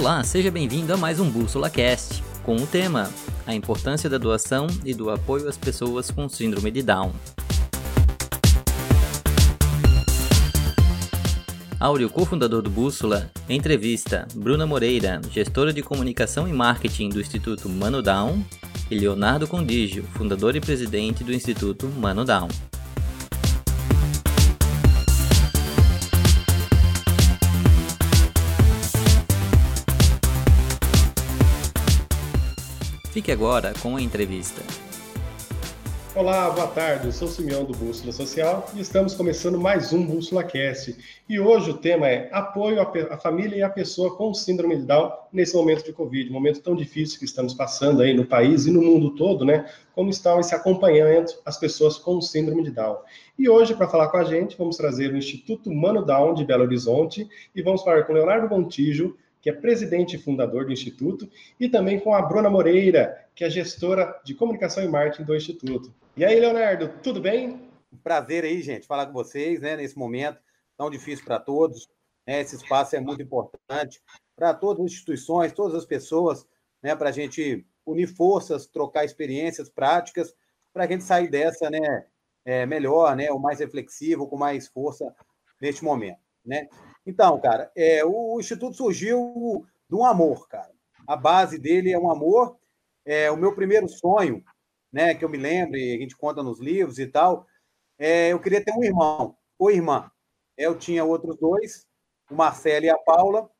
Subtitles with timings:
[0.00, 3.10] Olá, seja bem-vindo a mais um Bússola Cast, com o tema
[3.46, 7.12] A importância da doação e do apoio às pessoas com síndrome de Down.
[11.78, 18.00] Áureo, cofundador do Bússola, entrevista Bruna Moreira, gestora de comunicação e marketing do Instituto Mano
[18.00, 18.42] Down,
[18.90, 22.48] e Leonardo Condigio, fundador e presidente do Instituto Mano Down.
[33.10, 34.62] Fique agora com a entrevista.
[36.14, 37.06] Olá, boa tarde.
[37.06, 40.96] Eu sou o Simeão do Bússola Social e estamos começando mais um Bússola Cast.
[41.28, 45.10] E hoje o tema é apoio à família e à pessoa com síndrome de Down
[45.32, 48.80] nesse momento de Covid, momento tão difícil que estamos passando aí no país e no
[48.80, 49.68] mundo todo, né?
[49.92, 52.98] Como está esse acompanhamento às pessoas com síndrome de Down.
[53.36, 56.62] E hoje, para falar com a gente, vamos trazer o Instituto Mano Down de Belo
[56.62, 61.68] Horizonte e vamos falar com Leonardo Montijo, que é presidente e fundador do Instituto, e
[61.68, 65.94] também com a Bruna Moreira, que é gestora de comunicação e marketing do Instituto.
[66.16, 67.70] E aí, Leonardo, tudo bem?
[68.02, 70.38] prazer aí, gente, falar com vocês, né, nesse momento
[70.76, 71.88] tão difícil para todos.
[72.26, 74.00] Né, esse espaço é muito importante
[74.36, 76.46] para todas as instituições, todas as pessoas,
[76.82, 80.34] né, para a gente unir forças, trocar experiências práticas,
[80.72, 82.06] para a gente sair dessa, né,
[82.44, 85.14] é, melhor, né, o mais reflexivo, com mais força
[85.60, 86.68] neste momento, né?
[87.06, 90.70] Então, cara, é, o Instituto surgiu de um amor, cara.
[91.06, 92.56] A base dele é um amor.
[93.04, 94.44] É, o meu primeiro sonho,
[94.92, 97.46] né, que eu me lembro, a gente conta nos livros e tal,
[97.98, 100.10] é, eu queria ter um irmão ou irmã.
[100.56, 101.86] Eu tinha outros dois,
[102.30, 103.50] o Marcelo e a Paula,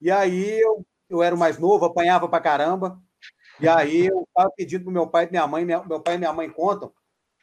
[0.00, 3.00] e aí eu, eu era o mais novo, apanhava pra caramba,
[3.60, 6.18] e aí eu estava pedindo para meu pai e minha mãe, minha, meu pai e
[6.18, 6.92] minha mãe contam,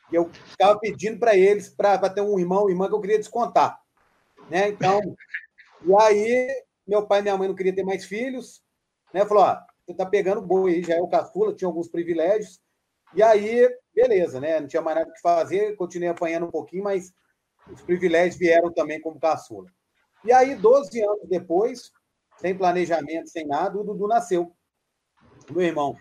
[0.09, 3.17] que eu ficava pedindo para eles para ter um irmão ou irmã que eu queria
[3.17, 3.79] descontar.
[4.49, 4.67] Né?
[4.67, 5.01] Então,
[5.85, 8.63] e aí, meu pai e minha mãe não queriam ter mais filhos,
[9.13, 9.25] né?
[9.25, 12.59] Falou: ó, você tá pegando boi aí, já é o caçula, tinha alguns privilégios.
[13.13, 14.59] E aí, beleza, né?
[14.59, 17.13] Não tinha mais nada que fazer, continuei apanhando um pouquinho, mas
[17.71, 19.69] os privilégios vieram também como caçula.
[20.23, 21.91] E aí, 12 anos depois,
[22.37, 24.55] sem planejamento, sem nada, o Dudu nasceu.
[25.49, 25.95] Meu irmão.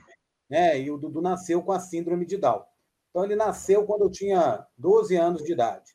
[0.48, 0.80] Né?
[0.80, 2.64] E o Dudu nasceu com a síndrome de Down.
[3.10, 5.92] Então, ele nasceu quando eu tinha 12 anos de idade.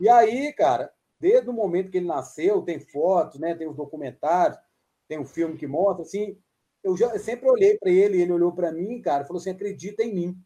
[0.00, 3.54] E aí, cara, Desde o momento que ele nasceu, tem fotos, né?
[3.54, 4.58] tem os documentários,
[5.06, 6.36] tem um filme que mostra, assim,
[6.82, 10.02] eu já eu sempre olhei para ele, ele olhou para mim, cara, falou assim, acredita
[10.02, 10.36] em mim,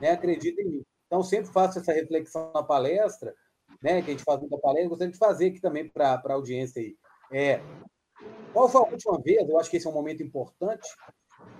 [0.00, 0.12] né?
[0.12, 0.82] Acredita em mim.
[1.06, 3.34] Então, sempre faço essa reflexão na palestra,
[3.82, 4.00] né?
[4.00, 6.96] Que a gente faz muita palestra, gostaria de fazer aqui também para a audiência aí.
[7.30, 7.60] É,
[8.54, 9.46] qual foi a última vez?
[9.46, 10.88] Eu acho que esse é um momento importante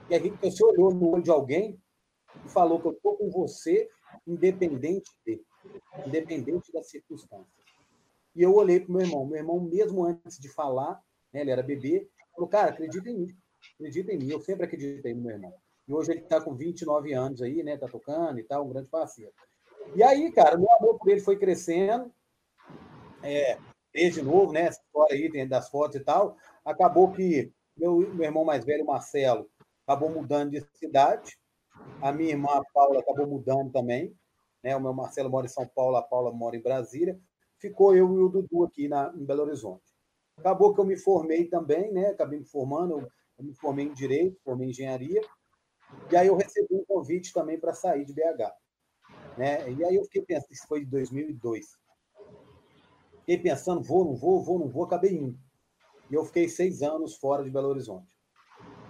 [0.09, 1.79] que a gente, você olhou no olho de alguém
[2.47, 3.87] e falou que eu estou com você,
[4.27, 5.45] independente de,
[6.07, 7.60] independente das circunstâncias.
[8.35, 9.27] E eu olhei para meu irmão.
[9.27, 11.01] Meu irmão, mesmo antes de falar,
[11.33, 13.37] né, ele era bebê, falou: Cara, acredita em mim.
[13.75, 14.31] Acredita em mim.
[14.31, 15.55] Eu sempre acreditei no meu irmão.
[15.87, 17.77] E hoje ele está com 29 anos aí, né?
[17.77, 19.33] Tá tocando e tal, um grande parceiro.
[19.95, 22.13] E aí, cara, meu amor por ele foi crescendo.
[23.23, 23.59] É,
[23.93, 24.63] desde novo, né?
[24.63, 26.37] Essa história aí dentro das fotos e tal.
[26.65, 29.51] Acabou que meu, meu irmão mais velho, Marcelo,
[29.87, 31.39] acabou mudando de cidade.
[32.01, 34.15] A minha irmã, a Paula, acabou mudando também.
[34.63, 34.77] Né?
[34.77, 37.19] O meu Marcelo mora em São Paulo, a Paula mora em Brasília
[37.61, 39.85] ficou eu e o Dudu aqui na, em Belo Horizonte.
[40.39, 42.09] Acabou que eu me formei também, né?
[42.09, 43.07] Acabei me formando,
[43.39, 45.21] eu, me formei em Direito, formei em Engenharia,
[46.11, 48.53] e aí eu recebi um convite também para sair de BH.
[49.37, 49.71] Né?
[49.73, 51.67] E aí eu fiquei pensando, isso foi de 2002.
[53.21, 55.39] Fiquei pensando, vou, não vou, vou, não vou, acabei indo.
[56.11, 58.13] E eu fiquei seis anos fora de Belo Horizonte.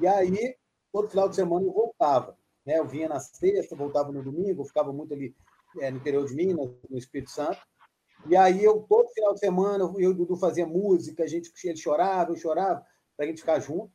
[0.01, 0.57] E aí,
[0.93, 2.39] todo final de semana eu voltava.
[2.65, 2.79] Né?
[2.79, 5.35] Eu vinha na sexta, voltava no domingo, ficava muito ali
[5.81, 7.61] é, no interior de Minas, no Espírito Santo.
[8.27, 11.51] E aí eu, todo final de semana, eu e o Dudu fazia música, a gente,
[11.65, 12.85] ele chorava, eu chorava,
[13.17, 13.93] para a gente ficar junto.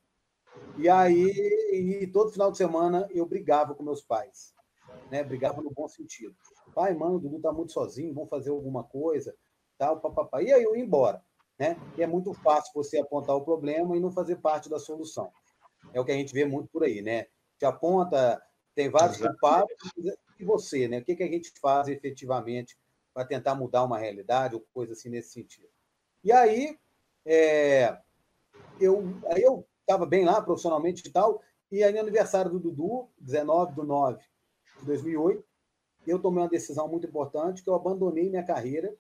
[0.78, 1.32] E aí,
[1.72, 4.54] e todo final de semana, eu brigava com meus pais.
[5.12, 5.24] Né?
[5.24, 6.36] Brigava no bom sentido.
[6.74, 9.36] Pai, mano, o Dudu tá muito sozinho, vamos fazer alguma coisa,
[9.78, 10.42] tal, papapá.
[10.42, 11.24] E aí eu ia embora.
[11.58, 11.78] Né?
[11.98, 15.32] E é muito fácil você apontar o problema e não fazer parte da solução.
[15.94, 17.28] É o que a gente vê muito por aí, né?
[17.58, 18.42] Te aponta,
[18.74, 19.72] tem vários culpados,
[20.38, 21.00] e você, né?
[21.00, 22.78] O que, que a gente faz efetivamente
[23.16, 25.70] para tentar mudar uma realidade ou coisa assim nesse sentido.
[26.22, 26.78] E aí,
[27.26, 27.98] é,
[28.78, 31.42] eu aí eu estava bem lá profissionalmente e tal,
[31.72, 34.24] e aí no aniversário do Dudu, 19 de 9
[34.80, 35.46] de 2008,
[36.06, 38.94] eu tomei uma decisão muito importante, que eu abandonei minha carreira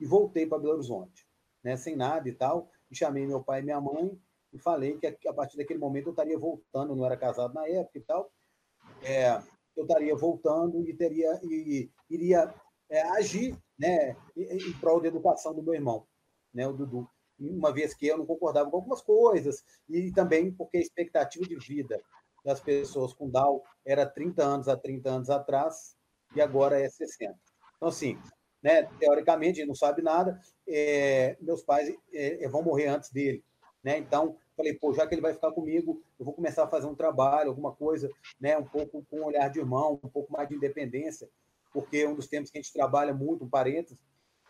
[0.00, 1.24] e voltei para Belo Horizonte,
[1.62, 4.20] né, sem nada e tal, e chamei meu pai e minha mãe
[4.52, 7.68] e falei que a partir daquele momento eu estaria voltando, eu não era casado na
[7.68, 8.32] época e tal,
[9.00, 9.40] é,
[9.76, 12.52] eu estaria voltando e teria e iria
[12.90, 16.06] é, agir né, em, prol da educação do meu irmão,
[16.52, 17.08] né, o Dudu.
[17.38, 21.56] uma vez que eu não concordava com algumas coisas, e também porque a expectativa de
[21.56, 22.00] vida
[22.44, 25.96] das pessoas com Down era 30 anos há 30 anos atrás,
[26.34, 27.38] e agora é 60.
[27.76, 28.18] Então, assim,
[28.62, 33.44] né, teoricamente, ele não sabe nada, é, meus pais é, é, vão morrer antes dele.
[33.82, 33.98] Né?
[33.98, 36.94] Então, falei, pô, já que ele vai ficar comigo, eu vou começar a fazer um
[36.94, 38.10] trabalho, alguma coisa,
[38.40, 41.28] né, um pouco com um olhar de irmão, um pouco mais de independência,
[41.72, 43.98] porque um dos temas que a gente trabalha muito, um parênteses,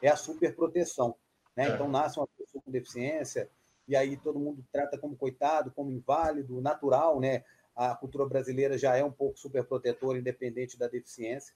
[0.02, 1.16] é a superproteção.
[1.56, 1.68] Né?
[1.68, 1.74] É.
[1.74, 3.50] Então, nasce uma pessoa com deficiência,
[3.86, 7.42] e aí todo mundo trata como coitado, como inválido, natural, né?
[7.74, 11.54] A cultura brasileira já é um pouco superprotetora, independente da deficiência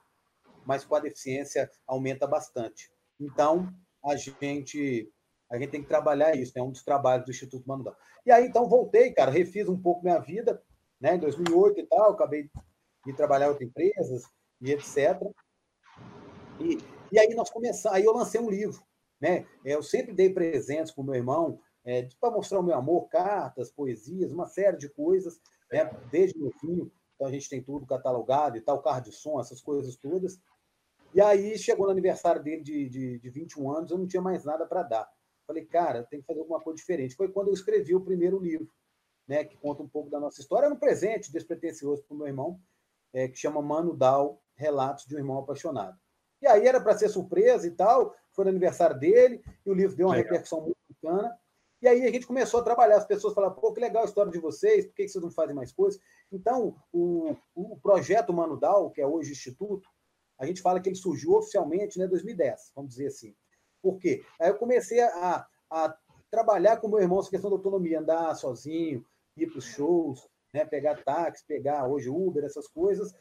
[0.65, 2.91] mas com a deficiência aumenta bastante.
[3.21, 3.73] Então,
[4.05, 5.13] a gente
[5.51, 6.67] a gente tem que trabalhar isso, é né?
[6.67, 7.95] um dos trabalhos do Instituto Manuel.
[8.25, 10.63] E aí, então, voltei, cara, refiz um pouco minha vida,
[10.99, 12.49] né, em 2008 e tal, acabei
[13.05, 14.23] de trabalhar em outras empresas
[14.63, 15.21] e etc.
[16.61, 16.79] E,
[17.11, 18.83] e aí nós começamos, aí eu lancei um livro,
[19.21, 19.47] né?
[19.65, 23.71] Eu sempre dei presentes para o meu irmão, é, para mostrar o meu amor, cartas,
[23.71, 25.41] poesias, uma série de coisas,
[25.71, 25.85] né?
[26.11, 26.91] desde o fim.
[27.15, 30.41] Então a gente tem tudo catalogado e tal, carro de som, essas coisas todas.
[31.15, 34.45] E aí chegou no aniversário dele de, de, de 21 anos, eu não tinha mais
[34.45, 35.13] nada para dar.
[35.47, 37.15] Falei, cara, tem que fazer alguma coisa diferente.
[37.15, 38.73] Foi quando eu escrevi o primeiro livro,
[39.27, 40.67] né, que conta um pouco da nossa história.
[40.67, 42.61] Era um presente despretensioso para o meu irmão,
[43.13, 45.99] é, que chama Mano Dal, Relatos de um Irmão Apaixonado.
[46.43, 49.97] E aí era para ser surpresa e tal, foi no aniversário dele, e o livro
[49.97, 50.33] deu uma legal.
[50.33, 51.39] repercussão muito bacana.
[51.81, 54.31] E aí a gente começou a trabalhar, as pessoas falaram, pô, que legal a história
[54.31, 56.01] de vocês, por que vocês não fazem mais coisas?
[56.31, 59.89] Então, o, o projeto Mano Dal, que é hoje Instituto,
[60.39, 63.35] a gente fala que ele surgiu oficialmente em né, 2010, vamos dizer assim.
[63.81, 64.25] Por quê?
[64.41, 65.97] Aí eu comecei a, a
[66.31, 69.05] trabalhar com meu irmão essa questão da autonomia, andar sozinho,
[69.37, 73.13] ir para os shows, né, pegar táxi, pegar hoje Uber, essas coisas.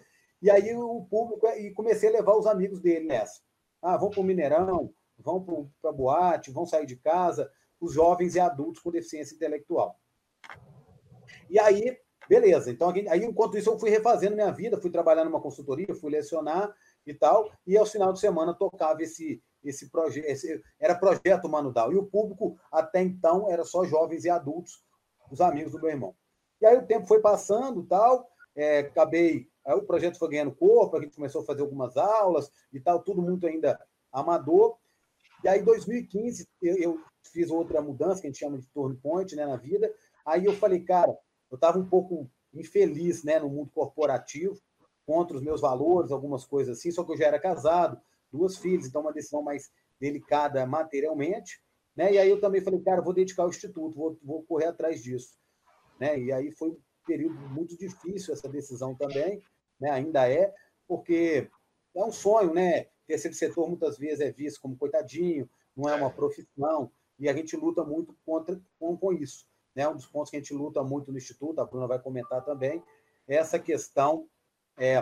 [0.42, 3.42] E aí o público, e comecei a levar os amigos dele nessa.
[3.82, 8.36] Ah, vão para o Mineirão, vão para a boate, vão sair de casa, os jovens
[8.36, 10.00] e adultos com deficiência intelectual.
[11.50, 11.98] E aí,
[12.28, 12.72] beleza.
[12.72, 16.74] Então, aí, enquanto isso, eu fui refazendo minha vida, fui trabalhar numa consultoria, fui lecionar,
[17.06, 21.98] e tal, e aos final de semana tocava esse, esse projeto, era projeto Manudal, e
[21.98, 24.84] o público até então era só jovens e adultos,
[25.30, 26.16] os amigos do meu irmão.
[26.62, 30.98] E aí o tempo foi passando tal, é, acabei, aí o projeto foi ganhando corpo,
[30.98, 33.80] a gente começou a fazer algumas aulas e tal, tudo muito ainda
[34.12, 34.78] amador,
[35.44, 37.00] e aí em 2015 eu, eu
[37.32, 39.94] fiz outra mudança, que a gente chama de turn point né, na vida,
[40.26, 41.18] aí eu falei, cara,
[41.50, 44.60] eu estava um pouco infeliz né, no mundo corporativo,
[45.06, 48.00] contra os meus valores, algumas coisas assim, só que eu já era casado,
[48.32, 51.62] duas filhas, então uma decisão mais delicada materialmente,
[51.96, 52.14] né?
[52.14, 55.38] E aí eu também falei, cara, vou dedicar ao instituto, vou, vou correr atrás disso,
[56.00, 56.18] né?
[56.18, 59.42] E aí foi período muito difícil essa decisão também,
[59.80, 59.90] né?
[59.92, 60.54] Ainda é,
[60.88, 61.50] porque
[61.96, 62.88] é um sonho, né?
[63.08, 67.56] Terceiro setor muitas vezes é visto como coitadinho, não é uma profissão, e a gente
[67.56, 69.46] luta muito contra com, com isso.
[69.76, 69.88] Né?
[69.88, 72.84] Um dos pontos que a gente luta muito no Instituto, a Bruna vai comentar também,
[73.28, 74.28] é essa questão
[74.78, 75.02] é,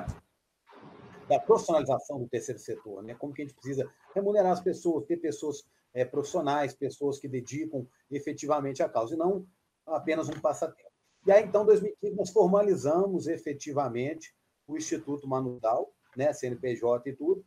[1.28, 3.16] da profissionalização do terceiro setor, né?
[3.16, 5.64] Como que a gente precisa remunerar as pessoas, ter pessoas
[5.94, 9.48] é, profissionais, pessoas que dedicam efetivamente à causa, e não
[9.86, 10.89] apenas um passatempo.
[11.26, 14.34] E aí, então, em 2015, nós formalizamos efetivamente
[14.68, 17.46] o Instituto Manudal, né, CNPJ e tudo,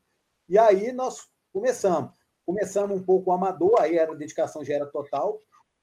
[0.48, 2.12] e aí nós começamos.
[2.44, 5.40] Começamos um pouco amador, aí era, a dedicação já era total,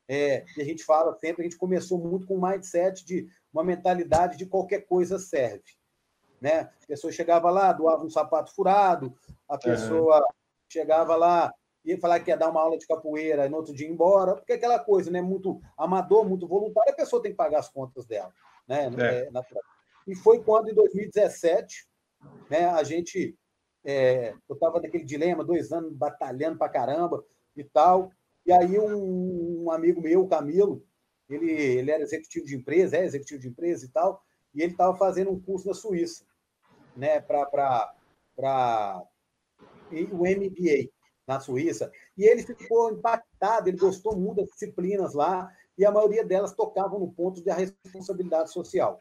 [0.08, 3.63] é, e a gente fala sempre, a gente começou muito com um mindset de uma
[3.63, 5.63] mentalidade de qualquer coisa serve.
[6.42, 6.62] Né?
[6.62, 9.16] A pessoa chegava lá, doava um sapato furado,
[9.48, 10.34] a pessoa uhum.
[10.68, 13.88] chegava lá, ia falar que ia dar uma aula de capoeira e no outro dia
[13.88, 15.22] ir embora, porque aquela coisa, né?
[15.22, 18.34] Muito amador, muito voluntário, a pessoa tem que pagar as contas dela.
[18.68, 18.90] Né?
[18.98, 19.28] É.
[19.28, 19.44] É
[20.08, 21.88] e foi quando, em 2017,
[22.50, 23.38] né, a gente.
[23.84, 27.24] É, eu estava naquele dilema, dois anos batalhando para caramba
[27.56, 28.12] e tal.
[28.46, 30.84] E aí um, um, amigo meu, Camilo,
[31.30, 34.22] ele, ele era executivo de empresa, é executivo de empresa e tal,
[34.54, 36.26] e ele estava fazendo um curso na Suíça
[36.96, 39.06] né, para
[40.12, 40.90] o MBA
[41.30, 46.26] na Suíça, e ele ficou impactado, ele gostou muito das disciplinas lá, e a maioria
[46.26, 49.00] delas tocavam no ponto da responsabilidade social.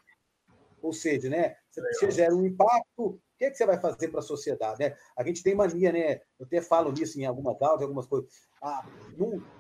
[0.83, 4.21] Ou seja, né, você gera um impacto, o que, é que você vai fazer para
[4.21, 4.79] a sociedade?
[4.79, 4.95] Né?
[5.17, 6.21] A gente tem mania, né?
[6.39, 8.31] Eu até falo nisso em algumas aulas, algumas coisas.
[8.63, 8.85] A,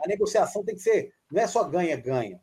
[0.04, 2.40] a negociação tem que ser, não é só ganha-ganha.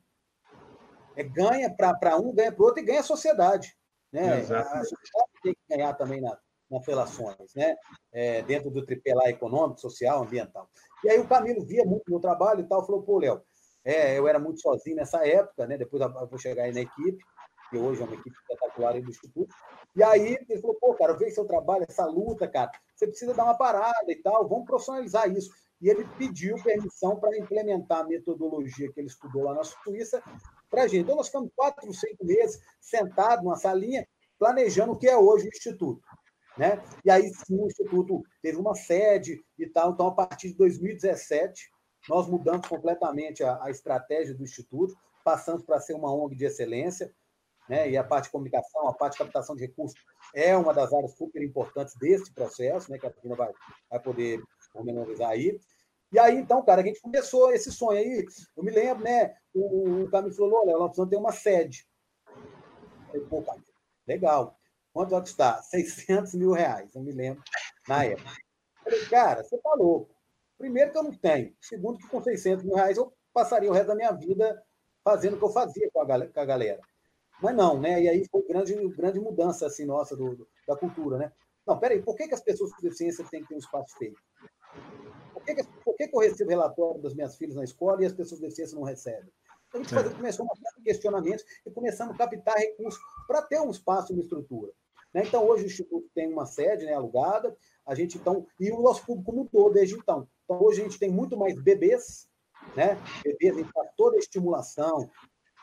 [1.15, 3.77] É ganha para um, ganha para o outro e ganha a sociedade.
[4.11, 4.39] Né?
[4.39, 6.37] A sociedade tem que ganhar também na,
[6.69, 7.75] nas relações, né?
[8.11, 10.69] É, dentro do tripé lá econômico, social, ambiental.
[11.03, 13.41] E aí o Camilo via muito meu trabalho e tal, falou, pô, Léo,
[13.83, 15.77] é, eu era muito sozinho nessa época, né?
[15.77, 17.23] Depois eu vou chegar aí na equipe,
[17.69, 19.53] que hoje é uma equipe espetacular aí do Instituto.
[19.95, 23.43] E aí ele falou, pô, cara, eu seu trabalho, essa luta, cara, você precisa dar
[23.43, 25.51] uma parada e tal, vamos profissionalizar isso.
[25.81, 30.21] e ele pediu permissão para implementar a metodologia que ele estudou lá na Suíça
[30.69, 31.03] para a gente.
[31.03, 34.07] Então, nós ficamos quatro, cinco meses sentados numa salinha,
[34.39, 36.01] planejando o que é hoje o Instituto.
[36.57, 36.81] Né?
[37.03, 39.91] E aí sim o Instituto teve uma sede e tal.
[39.91, 41.69] Então, a partir de 2017,
[42.07, 47.13] nós mudamos completamente a, a estratégia do Instituto, passamos para ser uma ONG de excelência,
[47.67, 47.89] né?
[47.89, 49.99] e a parte de comunicação, a parte de captação de recursos
[50.33, 52.97] é uma das áreas super importantes desse processo, né?
[52.97, 53.51] que a Tina vai,
[53.89, 55.59] vai poder pormenorizar aí.
[56.11, 58.25] E aí, então, cara, a gente começou esse sonho aí.
[58.55, 59.35] Eu me lembro, né?
[59.53, 61.87] O, o Camilo falou: olha, nós precisamos ter uma sede.
[63.13, 63.43] Eu falei, Pô,
[64.07, 64.55] legal.
[64.95, 65.61] Quanto vai custar?
[65.61, 67.43] 600 mil reais, eu me lembro,
[67.85, 68.31] na época.
[68.81, 70.15] Falei, cara, você tá louco.
[70.57, 71.53] Primeiro, que eu não tenho.
[71.59, 74.63] Segundo, que com 600 mil reais eu passaria o resto da minha vida
[75.03, 76.79] fazendo o que eu fazia com a, a galera.
[77.41, 78.03] Mas não, né?
[78.03, 81.33] E aí foi grande, grande mudança assim, nossa do, do, da cultura, né?
[81.67, 84.21] Não, peraí, por que, que as pessoas com deficiência têm que ter um espaço feito?
[85.33, 88.05] Por que, que, por que, que eu recebo relatório das minhas filhas na escola e
[88.05, 89.29] as pessoas com deficiência não recebem?
[89.67, 93.59] Então, a gente fazia, começou série de questionamentos e começamos a captar recursos para ter
[93.59, 94.71] um espaço e uma estrutura.
[95.15, 95.23] Né?
[95.25, 97.55] Então, hoje o Instituto tem uma sede né, alugada,
[97.85, 100.27] a gente então, e o nosso público mudou desde então.
[100.43, 102.27] Então, hoje a gente tem muito mais bebês,
[102.75, 103.01] né?
[103.23, 105.09] Bebês, a gente toda a estimulação,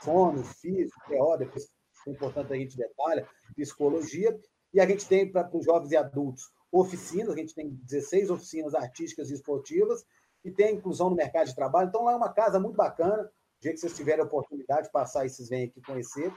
[0.03, 1.69] sono, físico, TO, depois
[2.07, 4.41] é importante a gente detalha, psicologia,
[4.73, 8.75] e a gente tem para os jovens e adultos oficinas, a gente tem 16 oficinas
[8.75, 10.03] artísticas e esportivas,
[10.43, 11.91] e tem a inclusão no mercado de trabalho.
[11.91, 13.31] Então, lá é uma casa muito bacana.
[13.61, 16.33] Dia que vocês tiverem a oportunidade de passar e vocês vêm aqui conhecer.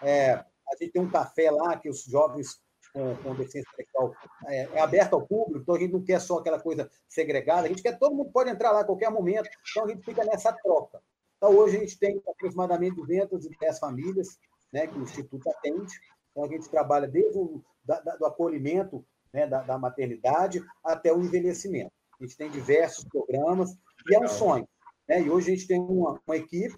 [0.00, 2.60] É, a gente tem um café lá que os jovens
[2.92, 4.14] com, com deficiência intelectual
[4.46, 7.68] é, é, aberto ao público, então a gente não quer só aquela coisa segregada, a
[7.68, 10.52] gente quer todo mundo pode entrar lá a qualquer momento, então a gente fica nessa
[10.52, 11.00] troca.
[11.36, 14.38] Então, hoje a gente tem aproximadamente 210 famílias
[14.72, 15.92] né, que o Instituto atende,
[16.30, 21.12] então a gente trabalha desde o da, da, do acolhimento né, da, da, maternidade até
[21.12, 21.90] o envelhecimento.
[22.20, 23.72] A gente tem diversos programas
[24.08, 24.68] e é um sonho.
[25.08, 25.22] Né?
[25.22, 26.76] E hoje a gente tem uma, uma equipe,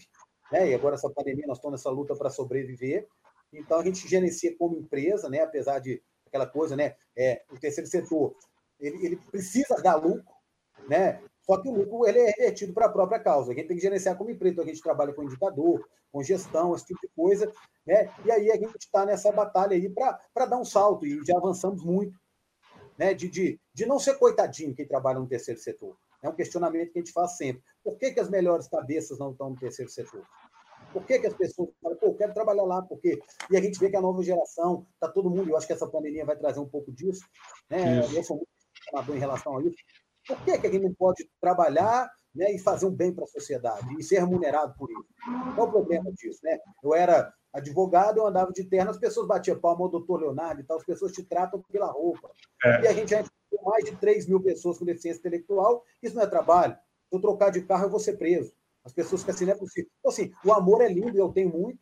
[0.51, 0.71] né?
[0.71, 3.07] e agora essa pandemia nós estamos nessa luta para sobreviver,
[3.59, 5.41] então a gente gerencia como empresa, né?
[5.41, 6.97] apesar de aquela coisa, né?
[7.17, 8.35] É, o terceiro setor,
[8.81, 10.25] ele, ele precisa dar lucro,
[10.89, 11.23] né?
[11.43, 13.53] Só que o lucro ele é revertido para a própria causa.
[13.53, 16.75] A gente tem que gerenciar como empresa, então a gente trabalha com indicador, com gestão,
[16.75, 17.53] esse tipo de coisa,
[17.87, 18.11] né?
[18.25, 21.85] E aí a gente está nessa batalha aí para dar um salto, e já avançamos
[21.85, 22.19] muito,
[22.99, 23.13] né?
[23.15, 25.97] De, de, de não ser coitadinho quem trabalha no terceiro setor.
[26.23, 27.63] É um questionamento que a gente faz sempre.
[27.83, 30.27] Por que, que as melhores cabeças não estão no terceiro setor?
[30.95, 33.19] Por que, que as pessoas falam, pô, eu quero trabalhar lá, porque.
[33.51, 35.89] E a gente vê que a nova geração, está todo mundo, eu acho que essa
[35.89, 37.25] pandemia vai trazer um pouco disso,
[37.69, 37.99] né?
[38.15, 38.49] Eu sou muito
[38.93, 39.77] amador em relação a isso.
[40.27, 43.27] Por que, que a gente não pode trabalhar né, e fazer um bem para a
[43.27, 45.07] sociedade e ser remunerado por isso?
[45.57, 46.39] Qual o problema disso?
[46.45, 46.59] Né?
[46.83, 50.65] Eu era advogado, eu andava de terno, as pessoas batiam palma ao doutor Leonardo e
[50.65, 52.31] tal, as pessoas te tratam pela roupa.
[52.65, 52.83] É.
[52.83, 56.23] E a gente já tem mais de 3 mil pessoas com deficiência intelectual, isso não
[56.23, 56.75] é trabalho.
[57.09, 58.53] Se eu trocar de carro, eu vou ser preso.
[58.85, 59.91] As pessoas ficam assim, não é possível.
[59.99, 61.79] Então, assim, o amor é lindo, eu tenho muito,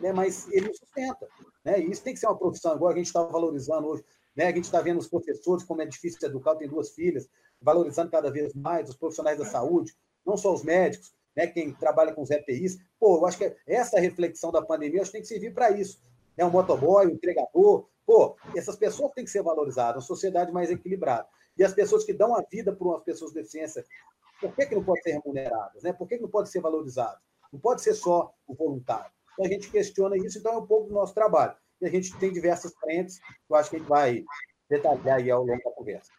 [0.00, 1.28] né, mas ele não sustenta.
[1.64, 1.80] Né?
[1.80, 2.72] E isso tem que ser uma profissão.
[2.72, 4.46] Agora a gente está valorizando hoje, né?
[4.46, 7.28] a gente está vendo os professores, como é difícil educar, eu tenho duas filhas,
[7.60, 9.94] valorizando cada vez mais os profissionais da saúde,
[10.26, 12.78] não só os médicos, né, quem trabalha com os EPIs.
[12.98, 16.00] Pô, eu acho que essa reflexão da pandemia acho que tem que servir para isso.
[16.36, 16.44] Né?
[16.44, 17.88] Um motoboy, um entregador.
[18.06, 21.26] Pô, essas pessoas têm que ser valorizadas, uma sociedade mais equilibrada.
[21.56, 23.84] E as pessoas que dão a vida para umas pessoas com deficiência,
[24.40, 25.82] por que, que não pode ser remuneradas?
[25.82, 25.92] Né?
[25.92, 27.18] Por que, que não pode ser valorizado?
[27.52, 29.10] Não pode ser só o voluntário.
[29.32, 31.54] Então a gente questiona isso, então é um pouco do nosso trabalho.
[31.80, 34.24] E a gente tem diversas frentes, que eu acho que a gente vai
[34.68, 36.10] detalhar aí ao longo da conversa.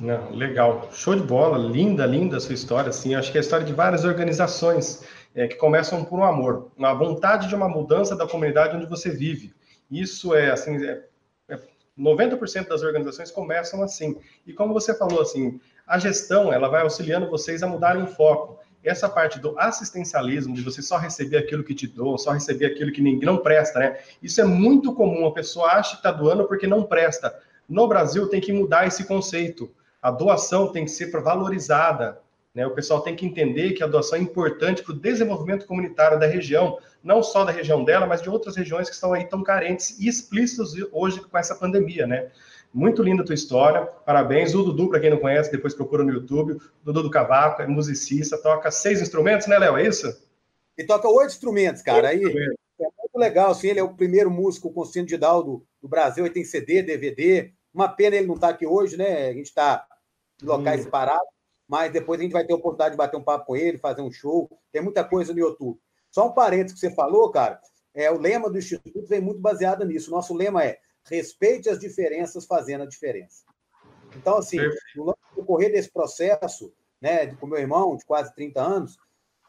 [0.00, 2.90] Não, legal, show de bola, linda, linda a sua história.
[2.90, 5.02] Assim, acho que é a história de várias organizações
[5.34, 9.10] é, que começam por um amor, uma vontade de uma mudança da comunidade onde você
[9.10, 9.54] vive.
[9.90, 11.04] Isso é assim, é,
[11.48, 11.58] é
[11.98, 14.16] 90% das organizações começam assim.
[14.46, 18.58] E como você falou, assim, a gestão ela vai auxiliando vocês a mudarem o foco.
[18.84, 22.92] Essa parte do assistencialismo, de você só receber aquilo que te dou, só receber aquilo
[22.92, 23.98] que ninguém não presta, né?
[24.22, 25.26] Isso é muito comum.
[25.26, 27.34] A pessoa acha que está doando porque não presta.
[27.68, 29.70] No Brasil tem que mudar esse conceito.
[30.00, 32.20] A doação tem que ser valorizada.
[32.54, 32.66] Né?
[32.66, 36.26] O pessoal tem que entender que a doação é importante para o desenvolvimento comunitário da
[36.26, 39.98] região, não só da região dela, mas de outras regiões que estão aí tão carentes
[39.98, 42.28] e explícitas hoje com essa pandemia, né?
[42.72, 44.54] Muito linda a tua história, parabéns.
[44.54, 46.54] O Dudu, para quem não conhece, depois procura no YouTube.
[46.54, 49.76] O Dudu do Cavaco, é musicista, toca seis instrumentos, né, Léo?
[49.76, 50.06] É isso?
[50.76, 52.08] Ele toca oito instrumentos, cara.
[52.08, 55.88] Aí é muito legal, assim, ele é o primeiro músico com de Down do, do
[55.88, 59.28] Brasil, ele tem CD, DVD, uma pena ele não estar tá aqui hoje, né?
[59.28, 59.86] A gente está
[60.42, 60.84] em locais hum.
[60.84, 61.28] separados,
[61.66, 64.02] mas depois a gente vai ter a oportunidade de bater um papo com ele, fazer
[64.02, 64.48] um show.
[64.72, 65.78] Tem muita coisa no YouTube.
[66.10, 67.60] Só um parênteses que você falou, cara.
[67.94, 70.10] É, o lema do Instituto vem muito baseado nisso.
[70.10, 73.44] Nosso lema é respeite as diferenças fazendo a diferença.
[74.16, 74.58] Então, assim,
[74.96, 78.98] no decorrer desse processo, né, com meu irmão, de quase 30 anos,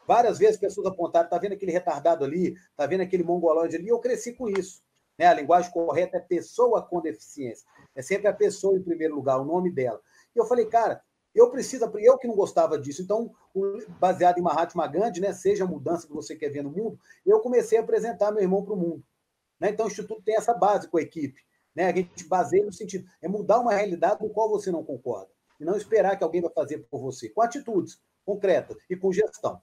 [0.08, 4.00] várias vezes pessoas apontaram, tá vendo aquele retardado ali, tá vendo aquele mongolóide ali, eu
[4.00, 4.82] cresci com isso.
[5.18, 5.26] Né?
[5.26, 7.68] A linguagem correta é pessoa com deficiência.
[7.96, 10.02] É sempre a pessoa em primeiro lugar, o nome dela.
[10.36, 11.02] E eu falei, cara,
[11.36, 13.32] eu preciso, eu que não gostava disso, então,
[14.00, 17.40] baseado em Mahatma Gandhi, né, seja a mudança que você quer ver no mundo, eu
[17.40, 19.04] comecei a apresentar meu irmão para o mundo.
[19.60, 19.70] Né?
[19.70, 21.42] Então, o Instituto tem essa base com a equipe.
[21.76, 21.86] Né?
[21.86, 25.30] A gente baseia no sentido, é mudar uma realidade com qual você não concorda.
[25.60, 29.62] E não esperar que alguém vai fazer por você, com atitudes concretas e com gestão.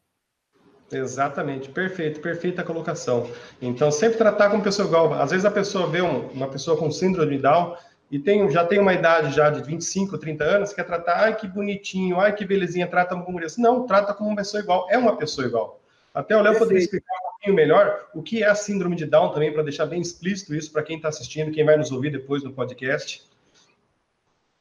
[0.90, 3.28] Exatamente, perfeito, perfeita colocação.
[3.60, 5.12] Então, sempre tratar com pessoa igual.
[5.14, 7.76] Às vezes a pessoa vê um, uma pessoa com síndrome de Down
[8.10, 11.48] e tem, já tem uma idade já de 25, 30 anos, quer tratar, ai que
[11.48, 13.50] bonitinho, ai que belezinha, trata como mulher.
[13.58, 15.80] Não, trata como uma pessoa igual, é uma pessoa igual.
[16.14, 19.52] Até o Léo poderia explicar pouquinho melhor o que é a síndrome de Down também,
[19.52, 22.52] para deixar bem explícito isso para quem está assistindo, quem vai nos ouvir depois no
[22.52, 23.26] podcast.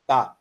[0.05, 0.37] Tá.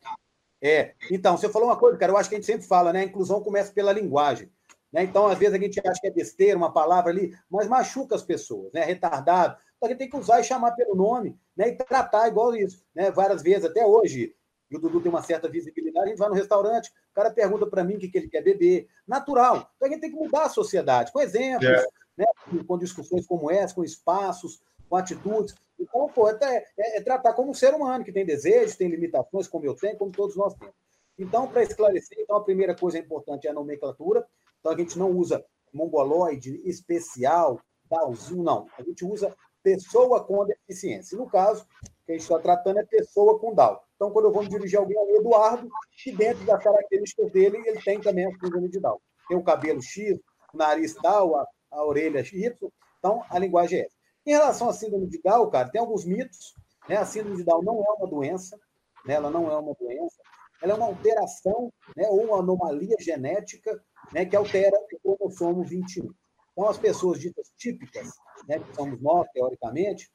[0.62, 3.00] É, então, você falou uma coisa, cara, eu acho que a gente sempre fala, né?
[3.00, 4.50] A inclusão começa pela linguagem.
[4.92, 5.02] Né?
[5.02, 8.22] Então, às vezes, a gente acha que é besteira, uma palavra ali, mas machuca as
[8.22, 8.84] pessoas, né?
[8.84, 9.56] Retardado.
[9.76, 11.68] Então, a gente tem que usar e chamar pelo nome, né?
[11.68, 13.10] E tratar igual isso, né?
[13.10, 14.34] Várias vezes, até hoje,
[14.70, 17.66] e o Dudu tem uma certa visibilidade, a gente vai no restaurante, o cara pergunta
[17.66, 18.88] para mim o que, que ele quer beber.
[19.06, 19.70] Natural.
[19.76, 21.84] Então, a gente tem que mudar a sociedade, com exemplos, é.
[22.16, 22.26] Né?
[22.66, 25.54] com discussões como essa, com espaços, com atitudes.
[25.78, 26.38] Então, pô, é,
[26.76, 29.97] é, é, tratar como um ser humano que tem desejos, tem limitações, como eu tenho,
[29.97, 30.75] como todos nós temos.
[31.18, 34.26] Então, para esclarecer, então, a primeira coisa importante é a nomenclatura.
[34.61, 38.66] Então, a gente não usa mongoloide especial, talzinho, não.
[38.78, 41.16] A gente usa pessoa com deficiência.
[41.16, 41.66] no caso,
[42.04, 43.78] que a gente está tratando é pessoa com Down.
[43.97, 45.68] Então, quando eu vou me dirigir a alguém, é o Eduardo,
[46.02, 49.00] que dentro das características dele, ele tem também a síndrome de Down.
[49.28, 50.18] Tem o cabelo X,
[50.52, 52.57] o nariz tal, a, a orelha Y.
[52.99, 53.97] Então, a linguagem é essa.
[54.26, 56.54] Em relação à síndrome de Down, cara, tem alguns mitos.
[56.88, 56.97] Né?
[56.97, 58.59] A síndrome de Down não é uma doença,
[59.04, 59.14] né?
[59.14, 60.16] ela não é uma doença,
[60.62, 62.09] ela é uma alteração né?
[62.09, 66.11] ou uma anomalia genética né, que altera o cromossomo 21.
[66.53, 68.12] Então, as pessoas ditas típicas,
[68.48, 70.11] né, que somos nós, teoricamente,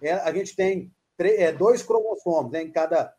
[0.00, 3.14] é, a gente tem três, é, dois cromossomos né, em cada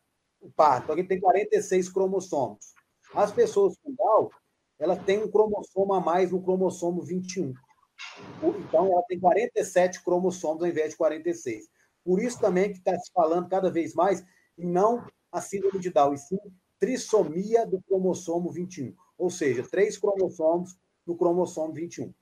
[0.56, 0.82] par.
[0.82, 2.74] Então, a gente tem 46 cromossomos.
[3.14, 4.28] As pessoas com Down,
[4.78, 7.54] elas têm um cromossomo a mais no cromossomo 21.
[8.42, 11.68] Então, ela tem 47 cromossomos ao invés de 46.
[12.04, 14.24] Por isso também que está se falando cada vez mais
[14.58, 16.38] em não a síndrome de Down, e sim
[16.78, 22.12] trissomia do cromossomo 21 ou seja, três cromossomos no cromossomo 21.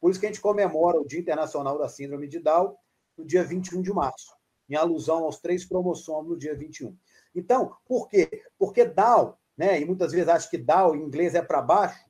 [0.00, 2.76] Por isso que a gente comemora o Dia Internacional da Síndrome de Down
[3.16, 4.34] no dia 21 de março,
[4.68, 6.96] em alusão aos três cromossomos no dia 21.
[7.34, 8.44] Então, por quê?
[8.58, 12.04] Porque Down, né, e muitas vezes acho que Down em inglês é para baixo,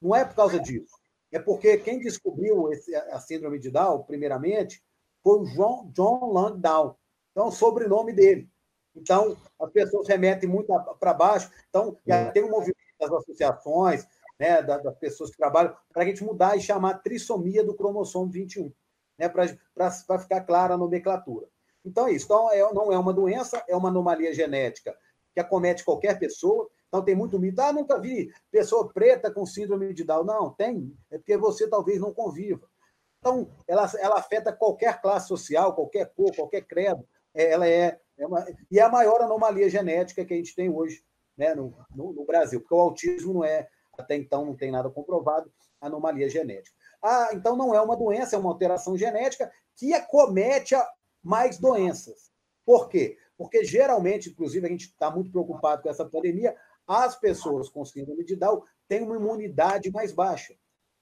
[0.00, 0.95] não é por causa disso.
[1.32, 4.82] É porque quem descobriu esse, a síndrome de Down, primeiramente,
[5.22, 6.94] foi o John, John Lang Down.
[7.32, 8.48] Então, o sobrenome dele.
[8.94, 11.50] Então, as pessoas remetem muito para baixo.
[11.68, 14.06] Então, já tem um movimento das associações,
[14.38, 18.72] né, das pessoas que trabalham, para a gente mudar e chamar trissomia do cromossomo 21,
[19.18, 21.46] né, para ficar clara a nomenclatura.
[21.84, 22.24] Então, é isso.
[22.24, 24.96] Então, é, não é uma doença, é uma anomalia genética
[25.34, 26.68] que acomete qualquer pessoa.
[26.88, 27.60] Então, tem muito mito.
[27.60, 30.24] Ah, nunca vi pessoa preta com síndrome de Down.
[30.24, 30.96] Não, tem.
[31.10, 32.68] É porque você talvez não conviva.
[33.18, 37.06] Então, ela, ela afeta qualquer classe social, qualquer cor, qualquer credo.
[37.34, 40.70] É, ela é, é uma, e é a maior anomalia genética que a gente tem
[40.70, 41.04] hoje
[41.36, 43.68] né, no, no, no, Brasil, porque o autismo não é,
[43.98, 46.74] até então, não tem nada comprovado, anomalia genética.
[47.02, 50.74] Ah, então não é uma doença, é uma alteração genética que acomete
[51.22, 52.30] mais doenças.
[52.64, 53.18] Por quê?
[53.36, 58.24] Porque geralmente, inclusive, a gente está muito preocupado com essa pandemia, as pessoas com síndrome
[58.24, 60.54] de Down têm uma imunidade mais baixa.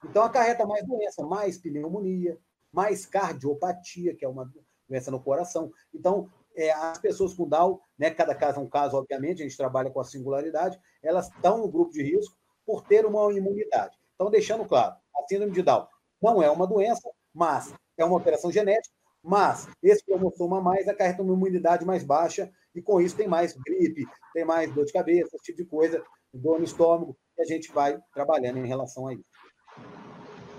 [0.04, 2.38] Então, acarreta mais doença, mais pneumonia,
[2.72, 4.50] mais cardiopatia, que é uma
[4.88, 5.72] doença no coração.
[5.92, 9.56] Então, é, as pessoas com Down, né, cada caso é um caso, obviamente, a gente
[9.56, 13.96] trabalha com a singularidade, elas estão no grupo de risco por ter uma imunidade.
[14.14, 15.86] Então, deixando claro, a síndrome de Down
[16.22, 21.22] não é uma doença, mas é uma operação genética, mas esse cromossomo a mais acarreta
[21.22, 25.36] uma imunidade mais baixa e com isso tem mais gripe, tem mais dor de cabeça,
[25.36, 29.14] esse tipo de coisa, dor no estômago, e a gente vai trabalhando em relação a
[29.14, 29.24] isso.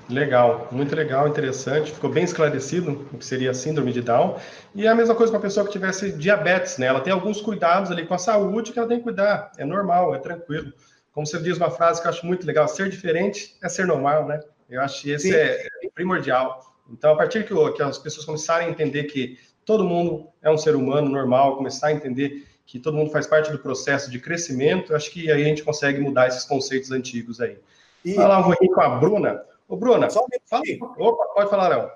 [0.08, 1.92] Legal, muito legal, interessante.
[1.92, 4.38] Ficou bem esclarecido o que seria a síndrome de Down.
[4.76, 6.86] E é a mesma coisa com a pessoa que tivesse diabetes, né?
[6.86, 9.52] Ela tem alguns cuidados ali com a saúde que ela tem que cuidar.
[9.58, 10.72] É normal, é tranquilo.
[11.12, 14.28] Como você diz uma frase que eu acho muito legal: ser diferente é ser normal,
[14.28, 14.40] né?
[14.70, 16.62] Eu acho que esse é, é primordial.
[16.92, 20.58] Então, a partir que, que as pessoas começarem a entender que todo mundo é um
[20.58, 24.96] ser humano normal, começar a entender que todo mundo faz parte do processo de crescimento,
[24.96, 27.60] acho que aí a gente consegue mudar esses conceitos antigos aí.
[28.04, 28.14] E...
[28.14, 29.46] Falar um pouquinho com a Bruna.
[29.68, 30.64] Ô, Bruna, Só um fala...
[30.98, 31.92] Opa, pode falar, Léo.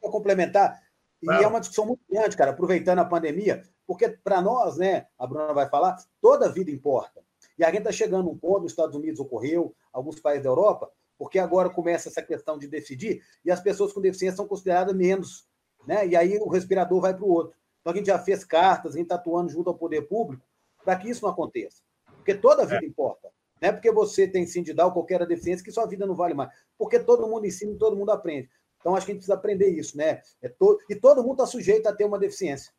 [0.00, 0.82] Para complementar,
[1.22, 5.26] e é uma discussão muito grande, cara, aproveitando a pandemia, porque para nós, né, a
[5.26, 7.22] Bruna vai falar, toda vida importa.
[7.56, 10.90] E a gente está chegando um ponto, nos Estados Unidos ocorreu, alguns países da Europa,
[11.16, 15.46] porque agora começa essa questão de decidir e as pessoas com deficiência são consideradas menos,
[15.86, 16.06] né?
[16.06, 17.56] E aí o respirador vai para o outro.
[17.80, 20.44] Então a gente já fez cartas, a gente está atuando junto ao poder público
[20.84, 21.82] para que isso não aconteça.
[22.16, 22.88] Porque toda a vida é.
[22.88, 23.30] importa.
[23.60, 26.50] Não é porque você tem sindidal ou qualquer deficiência que sua vida não vale mais.
[26.76, 28.48] Porque todo mundo ensina e todo mundo aprende.
[28.80, 30.20] Então, acho que a gente precisa aprender isso, né?
[30.42, 30.76] É to...
[30.90, 32.72] E todo mundo está sujeito a ter uma deficiência.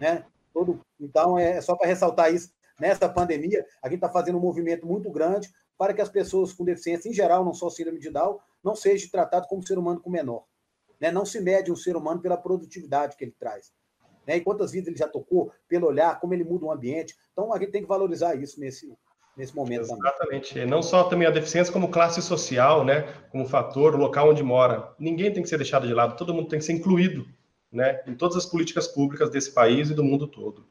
[0.00, 0.24] Né?
[0.52, 0.80] Todo...
[0.98, 2.52] Então, é só para ressaltar isso.
[2.80, 6.64] Nessa pandemia, a gente está fazendo um movimento muito grande para que as pessoas com
[6.64, 10.10] deficiência, em geral, não só síndrome de Down, não sejam tratadas como ser humano com
[10.10, 10.44] menor.
[11.00, 11.10] Né?
[11.10, 13.72] Não se mede um ser humano pela produtividade que ele traz.
[14.26, 14.36] Né?
[14.36, 17.14] E quantas vidas ele já tocou, pelo olhar, como ele muda o ambiente.
[17.32, 18.92] Então, a gente tem que valorizar isso nesse,
[19.36, 20.54] nesse momento Exatamente.
[20.54, 20.68] Também.
[20.68, 23.02] Não só também a deficiência, como classe social, né?
[23.30, 24.94] Como fator, o local onde mora.
[24.98, 27.26] Ninguém tem que ser deixado de lado, todo mundo tem que ser incluído,
[27.70, 28.02] né?
[28.06, 30.66] Em todas as políticas públicas desse país e do mundo todo.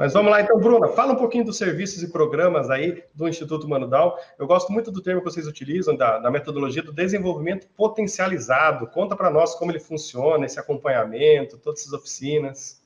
[0.00, 3.68] Mas vamos lá, então, Bruna, fala um pouquinho dos serviços e programas aí do Instituto
[3.68, 4.18] Manudal.
[4.38, 8.86] Eu gosto muito do termo que vocês utilizam, da, da metodologia do desenvolvimento potencializado.
[8.86, 12.82] Conta para nós como ele funciona, esse acompanhamento, todas essas oficinas.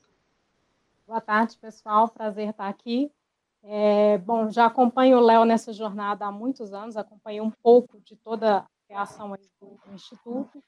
[1.06, 2.08] Boa tarde, pessoal.
[2.08, 3.12] Prazer estar aqui.
[3.62, 8.16] É, bom, já acompanho o Léo nessa jornada há muitos anos, acompanhei um pouco de
[8.16, 10.58] toda a criação do, Instituto.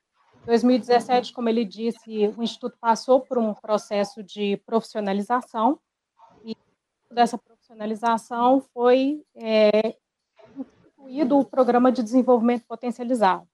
[0.44, 5.80] Em 2017, como ele disse, o Instituto passou por um processo de profissionalização,
[7.16, 9.96] dessa profissionalização foi é,
[10.55, 13.48] instituído o Programa de Desenvolvimento Potencializado.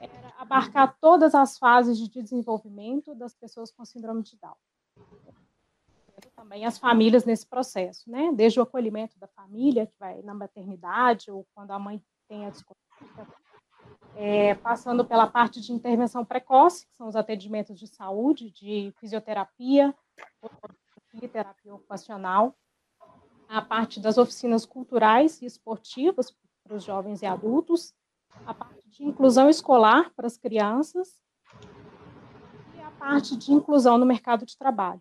[0.00, 4.56] Era abarcar todas as fases de desenvolvimento das pessoas com síndrome de Down
[6.34, 8.32] também as famílias nesse processo, né?
[8.34, 12.50] Desde o acolhimento da família, que vai na maternidade, ou quando a mãe tem a
[12.50, 13.34] desconfiança,
[14.16, 19.94] é, passando pela parte de intervenção precoce, que são os atendimentos de saúde, de fisioterapia,
[21.22, 22.56] e terapia ocupacional,
[23.48, 27.94] a parte das oficinas culturais e esportivas para os jovens e adultos,
[28.46, 31.22] a parte de inclusão escolar para as crianças
[32.74, 35.00] e a parte de inclusão no mercado de trabalho.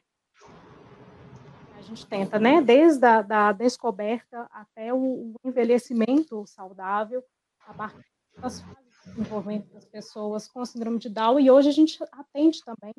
[1.82, 7.22] Gente tenta, né, desde a da descoberta até o envelhecimento saudável,
[7.68, 8.02] abarcar
[8.42, 12.64] as fases de desenvolvimento das pessoas com síndrome de Down, e hoje a gente atende
[12.64, 12.94] também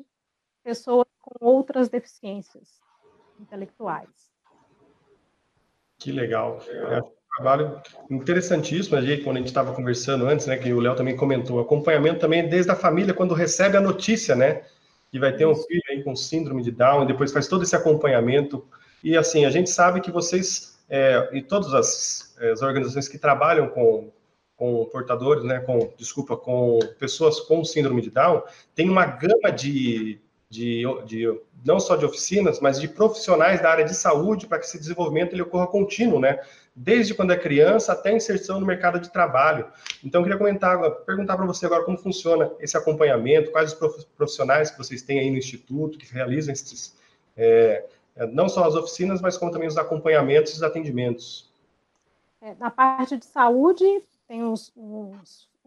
[0.63, 2.79] pessoas com outras deficiências
[3.39, 4.35] intelectuais.
[5.97, 6.59] Que legal.
[6.69, 10.95] É um trabalho interessantíssimo, aí, quando a gente estava conversando antes, né, que o Léo
[10.95, 14.63] também comentou, acompanhamento também desde a família, quando recebe a notícia, né,
[15.09, 17.75] que vai ter um filho aí com síndrome de Down, e depois faz todo esse
[17.75, 18.65] acompanhamento.
[19.03, 23.69] E assim, a gente sabe que vocês, é, e todas as, as, organizações que trabalham
[23.69, 24.11] com,
[24.55, 28.43] com portadores, né, com, desculpa, com pessoas com síndrome de Down,
[28.73, 30.19] tem uma gama de,
[30.55, 34.65] de, de não só de oficinas, mas de profissionais da área de saúde para que
[34.65, 36.39] esse desenvolvimento ele ocorra contínuo, né?
[36.75, 39.67] Desde quando é criança até a inserção no mercado de trabalho.
[40.03, 44.71] Então, eu queria comentar, perguntar para você agora como funciona esse acompanhamento, quais os profissionais
[44.71, 46.97] que vocês têm aí no Instituto que realizam esses,
[47.35, 51.51] é, é, não só as oficinas, mas como também os acompanhamentos e os atendimentos.
[52.41, 53.85] É, na parte de saúde,
[54.27, 54.71] tem os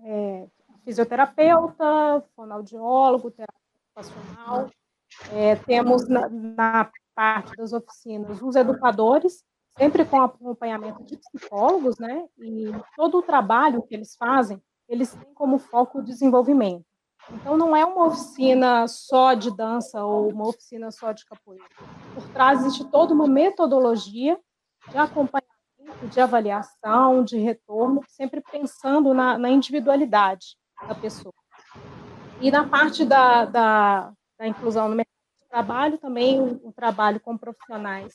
[0.05, 0.45] é,
[0.85, 3.59] fisioterapeuta, fonoaudiólogo, terapeuta
[3.99, 4.71] ocupacional.
[5.33, 9.43] É, temos na, na, parte das oficinas os educadores,
[9.77, 12.25] sempre com acompanhamento de psicólogos, né?
[12.39, 16.85] E todo o trabalho que eles fazem, eles têm como foco o desenvolvimento.
[17.31, 21.65] Então, não é uma oficina só de dança ou uma oficina só de capoeira.
[22.15, 24.39] Por trás existe toda uma metodologia
[24.89, 31.35] de acompanhamento, de avaliação, de retorno, sempre pensando na, na individualidade da pessoa.
[32.41, 37.37] E na parte da, da, da, inclusão no mercado de trabalho, também o, trabalho com
[37.37, 38.15] profissionais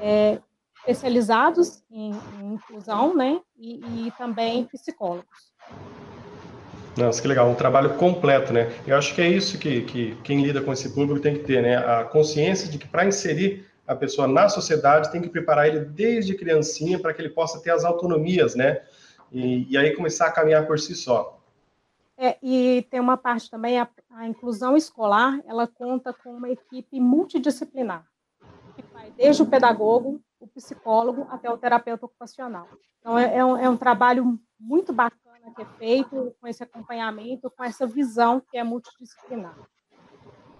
[0.00, 0.38] é,
[0.86, 5.52] especializados em, em, inclusão, né, e, e também psicólogos.
[6.96, 8.72] Nossa, que legal, um trabalho completo, né?
[8.86, 11.60] Eu acho que é isso que, que quem lida com esse público tem que ter,
[11.60, 11.76] né?
[11.76, 16.34] A consciência de que para inserir a pessoa na sociedade tem que preparar ele desde
[16.34, 18.80] criancinha para que ele possa ter as autonomias, né?
[19.32, 21.40] E, e, aí começar a caminhar por si só.
[22.16, 27.00] É, e tem uma parte também, a, a inclusão escolar, ela conta com uma equipe
[27.00, 28.06] multidisciplinar,
[28.76, 32.68] que vai desde o pedagogo, o psicólogo, até o terapeuta ocupacional.
[33.00, 37.50] Então, é, é um, é um trabalho muito bacana que é feito, com esse acompanhamento,
[37.50, 39.58] com essa visão que é multidisciplinar.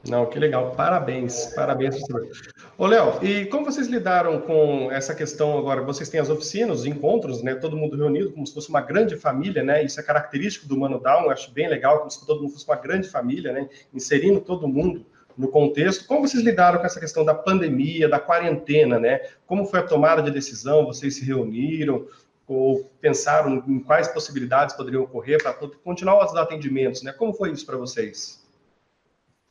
[0.09, 0.73] Não, que legal.
[0.73, 2.29] Parabéns, parabéns, professor.
[2.77, 5.83] Ô, Léo, e como vocês lidaram com essa questão agora?
[5.83, 7.55] Vocês têm as oficinas, os encontros, né?
[7.55, 9.83] Todo mundo reunido, como se fosse uma grande família, né?
[9.83, 12.77] Isso é característico do Mano Down, acho bem legal, como se todo mundo fosse uma
[12.77, 13.69] grande família, né?
[13.95, 15.07] Inserindo todo mundo
[15.39, 16.07] no contexto.
[16.07, 19.21] Como vocês lidaram com essa questão da pandemia, da quarentena, né?
[19.47, 20.85] Como foi a tomada de decisão?
[20.85, 22.07] Vocês se reuniram
[22.47, 27.11] ou pensaram em quais possibilidades poderiam ocorrer para continuar os atendimentos, né?
[27.11, 28.44] Como foi isso para vocês?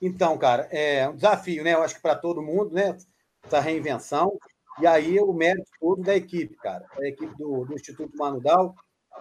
[0.06, 1.74] Então, cara, é um desafio, né?
[1.74, 2.98] Eu acho que para todo mundo, né?
[3.42, 4.38] Essa reinvenção.
[4.82, 6.86] E aí o mérito todo da equipe, cara.
[7.00, 8.76] A equipe do, do Instituto Manudal,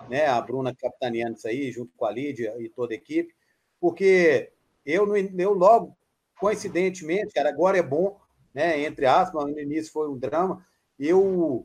[0.08, 0.26] né?
[0.26, 3.32] A Bruna capitaneando isso aí, junto com a Lídia e toda a equipe,
[3.80, 4.50] porque
[4.84, 5.96] eu, eu logo,
[6.40, 8.18] coincidentemente, cara, agora é bom,
[8.52, 8.80] né?
[8.80, 10.66] Entre aspas, no início foi um drama.
[10.98, 11.64] Eu,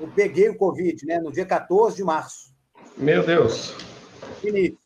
[0.00, 1.20] eu peguei o Covid, né?
[1.20, 2.52] No dia 14 de março.
[2.96, 3.72] Meu Deus.
[4.42, 4.78] No início.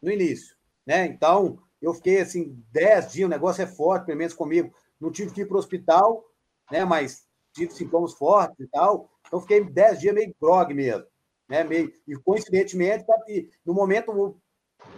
[0.00, 1.04] No início, né?
[1.04, 4.74] Então, eu fiquei assim, 10 dias, o negócio é forte, pelo menos comigo.
[5.00, 6.24] Não tive que ir para o hospital,
[6.70, 6.84] né?
[6.84, 9.08] Mas tive sintomas fortes e tal.
[9.26, 11.06] Então, fiquei 10 dias meio grog mesmo.
[11.48, 11.62] Né?
[11.64, 13.04] Meio, e coincidentemente,
[13.64, 14.40] no momento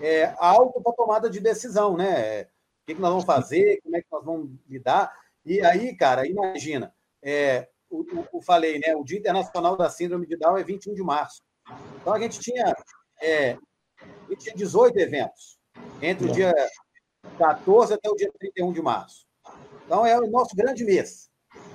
[0.00, 2.42] é, alto para tomada de decisão, né?
[2.42, 2.46] O
[2.86, 5.12] que, que, nós vamos fazer, como é que nós vamos lidar.
[5.44, 8.96] E aí, cara, imagina, é, o, falei, né?
[8.96, 11.42] O Dia Internacional da Síndrome de Down é 21 de março.
[12.00, 12.74] Então a gente tinha,
[13.20, 15.59] é, a gente tinha 18 eventos
[16.02, 16.52] entre o dia
[17.38, 19.26] 14 até o dia 31 de março.
[19.84, 21.28] Então, é o nosso grande mês.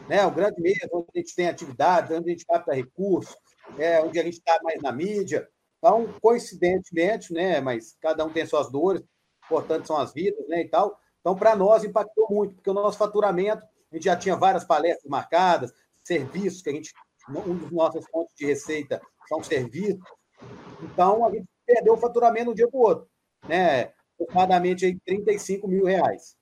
[0.07, 0.25] Né?
[0.25, 3.35] O grande mês onde a gente tem atividades, onde a gente capta recursos,
[3.77, 5.47] é, onde a gente está mais na mídia.
[5.77, 9.03] Então, coincidentemente, né, mas cada um tem suas dores,
[9.45, 10.97] importantes são as vidas né, e tal.
[11.19, 15.09] Então, para nós, impactou muito, porque o nosso faturamento, a gente já tinha várias palestras
[15.09, 15.71] marcadas,
[16.03, 16.91] serviços, que a gente,
[17.29, 20.03] um dos nossas fontes de receita são serviços.
[20.81, 23.09] Então, a gente perdeu o faturamento de um dia para o outro
[23.47, 23.91] né?
[24.35, 26.35] Aproximadamente aí, 35 mil reais.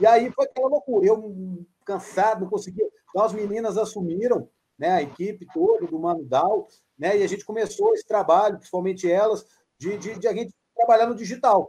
[0.00, 1.06] E aí foi aquela loucura.
[1.06, 2.88] Eu, cansado, não conseguia.
[3.10, 7.44] Então, as meninas assumiram, né, a equipe toda do Mano Dal, né, e a gente
[7.44, 9.44] começou esse trabalho, principalmente elas,
[9.78, 11.68] de, de, de a gente trabalhar no digital.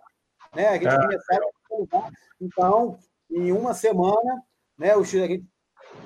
[0.55, 0.67] Né?
[0.67, 1.01] A gente ah.
[1.01, 1.45] começava
[2.39, 4.43] Então, em uma semana,
[4.77, 5.45] né, o, a gente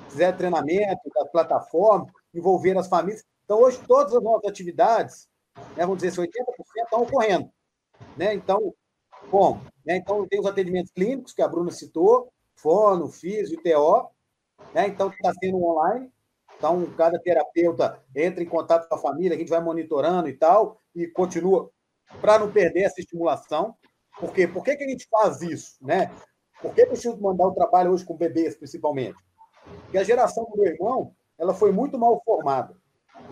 [0.08, 3.24] fizer treinamento da plataforma, envolver as famílias.
[3.44, 5.28] Então, hoje, todas as nossas atividades,
[5.76, 7.50] né, vamos dizer assim, 80% estão ocorrendo.
[8.16, 8.34] Né?
[8.34, 8.74] Então,
[9.34, 9.96] bom, né?
[9.96, 14.08] então tem os atendimentos clínicos que a Bruna citou, fono, físio, TO,
[14.72, 14.86] né?
[14.86, 16.08] então está sendo online.
[16.56, 20.78] Então, cada terapeuta entra em contato com a família, a gente vai monitorando e tal,
[20.94, 21.68] e continua
[22.20, 23.74] para não perder essa estimulação.
[24.20, 24.46] Por quê?
[24.46, 25.76] Por que, que a gente faz isso?
[25.82, 26.14] Né?
[26.62, 29.18] Por que, que o Instituto o trabalho hoje com bebês, principalmente?
[29.82, 32.76] Porque a geração do meu irmão ela foi muito mal formada.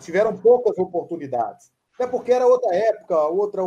[0.01, 1.72] Tiveram poucas oportunidades.
[1.95, 3.63] Até porque era outra época, outra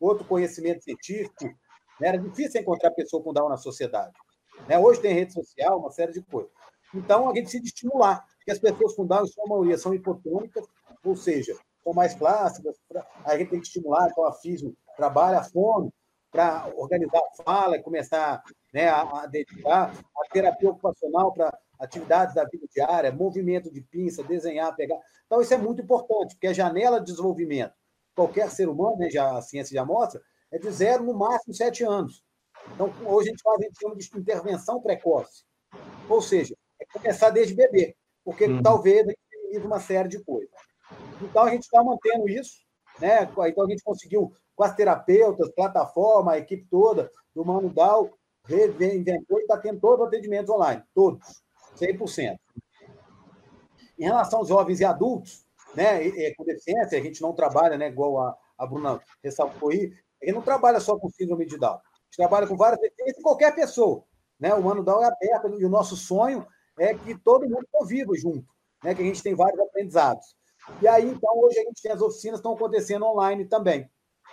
[0.00, 1.44] outro conhecimento científico.
[2.00, 2.08] Né?
[2.08, 4.12] Era difícil encontrar pessoa com Down na sociedade.
[4.68, 4.78] Né?
[4.78, 6.50] Hoje tem rede social, uma série de coisas.
[6.94, 10.66] Então, a gente precisa estimular, porque as pessoas com Down, em sua maioria, são hipotônicas,
[11.04, 12.76] ou seja, são mais clássicas.
[13.24, 15.92] A gente tem que estimular, então a FISO trabalha a fome
[16.30, 22.34] para organizar a fala e começar né, a, a dedicar a terapia ocupacional para atividades
[22.34, 24.98] da vida diária, movimento de pinça, desenhar, pegar.
[25.26, 27.72] Então, isso é muito importante, porque a janela de desenvolvimento,
[28.14, 30.20] qualquer ser humano, né, já, a ciência já mostra,
[30.52, 32.22] é de zero, no máximo, sete anos.
[32.74, 35.44] Então, hoje a gente faz, a gente chama de intervenção precoce.
[36.08, 38.62] Ou seja, é começar desde bebê, porque uhum.
[38.62, 40.50] talvez a gente uma série de coisas.
[41.22, 42.60] Então, a gente está mantendo isso,
[43.00, 43.22] né?
[43.22, 48.10] Então, a gente conseguiu, com as terapeutas, plataforma, a equipe toda do Mano Dal,
[48.50, 51.42] reinventou e está tendo todos os atendimentos online, todos.
[51.76, 52.36] 100%.
[53.98, 57.88] Em relação aos jovens e adultos, né, e, com deficiência, a gente não trabalha, né,
[57.88, 61.74] igual a, a Bruna ressaltou aí, a gente não trabalha só com síndrome de Down.
[61.74, 64.04] A gente trabalha com várias deficiências e qualquer pessoa.
[64.38, 64.54] Né?
[64.54, 66.46] O Mano Down é aberto e o nosso sonho
[66.78, 68.46] é que todo mundo conviva junto,
[68.82, 68.94] né?
[68.94, 70.34] que a gente tem vários aprendizados.
[70.82, 73.90] E aí, então, hoje a gente tem as oficinas estão acontecendo online também.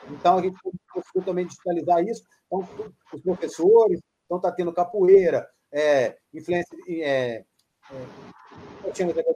[0.10, 0.58] Então, a gente
[0.94, 2.24] conseguiu também digitalizar isso.
[2.46, 2.68] Então,
[3.14, 7.44] os professores, então está tendo capoeira, é, influência, é, é,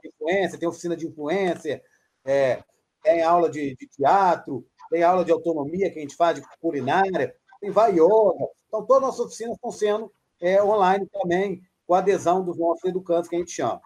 [0.04, 1.82] influência, tem oficina de influência,
[2.24, 2.62] é,
[3.02, 7.34] tem aula de, de, teatro, tem aula de autonomia que a gente faz de culinária,
[7.60, 8.46] tem vai yoga.
[8.68, 13.28] Então, todas as nossas oficinas estão sendo é, online também, com adesão dos nossos educantes,
[13.28, 13.80] que a gente chama.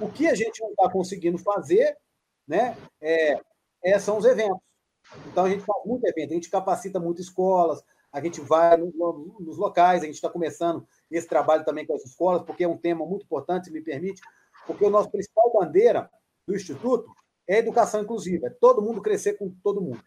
[0.00, 1.96] O que a gente não está conseguindo fazer
[2.48, 3.40] né, é,
[3.84, 4.60] é, são os eventos.
[5.26, 7.82] Então, a gente faz muito evento, a gente capacita muito escolas,
[8.16, 12.42] a gente vai nos locais, a gente está começando esse trabalho também com as escolas,
[12.44, 14.22] porque é um tema muito importante, se me permite,
[14.66, 16.10] porque o nosso principal bandeira
[16.48, 17.06] do Instituto
[17.46, 20.02] é educação inclusiva, é todo mundo crescer com todo mundo.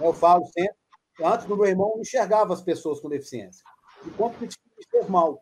[0.00, 0.74] Eu falo sempre,
[1.22, 3.62] antes do meu irmão, eu enxergava as pessoas com deficiência,
[4.04, 4.58] e como que isso
[4.90, 5.40] fez mal,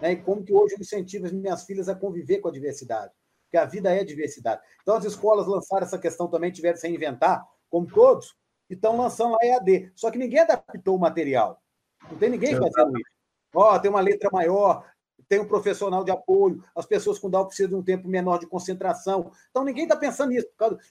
[0.00, 0.10] né?
[0.10, 3.12] e como que hoje eu incentivo as minhas filhas a conviver com a diversidade,
[3.44, 4.60] porque a vida é diversidade.
[4.82, 8.34] Então, as escolas lançaram essa questão também, tiveram que se reinventar, como todos,
[8.74, 9.92] e estão lançando a EAD.
[9.94, 11.62] Só que ninguém adaptou o material.
[12.10, 13.10] Não tem ninguém fazendo isso.
[13.54, 14.84] ó, tem uma letra maior,
[15.28, 18.46] tem um profissional de apoio, as pessoas com Down precisam de um tempo menor de
[18.46, 19.30] concentração.
[19.50, 20.48] Então, ninguém está pensando nisso.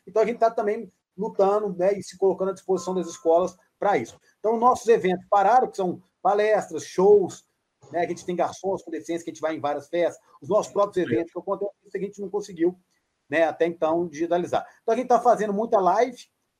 [0.08, 3.98] Então, a gente está também lutando né, e se colocando à disposição das escolas para
[3.98, 4.19] isso.
[4.39, 7.46] Então, nossos eventos pararam, que são palestras, shows,
[7.91, 10.50] né, a gente tem garçons com deficiência, que a gente vai em várias festas, os
[10.50, 12.76] nossos próprios eventos, que acontece que a gente não conseguiu
[13.30, 14.65] né, até então digitalizar.
[14.82, 16.17] Então, a gente está fazendo muita live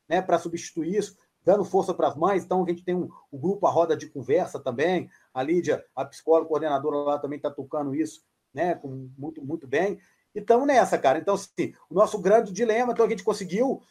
[0.08, 2.44] né, para substituir isso, dando força para as mães.
[2.44, 5.10] Então, a gente tem um, o grupo A Roda de Conversa também.
[5.34, 8.22] A Lídia, a psicóloga coordenadora lá, também está tocando isso
[8.54, 10.00] né, com, muito, muito bem.
[10.36, 11.20] E estamos nessa, cara.
[11.20, 13.82] Então, sim, o nosso grande dilema, então a gente conseguiu,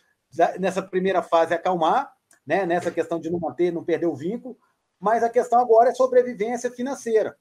[0.59, 2.12] nessa primeira fase, acalmar,
[2.46, 4.57] né, nessa questão de não manter, não perder o vínculo,
[4.98, 7.37] mas a questão agora é sobrevivência financeira,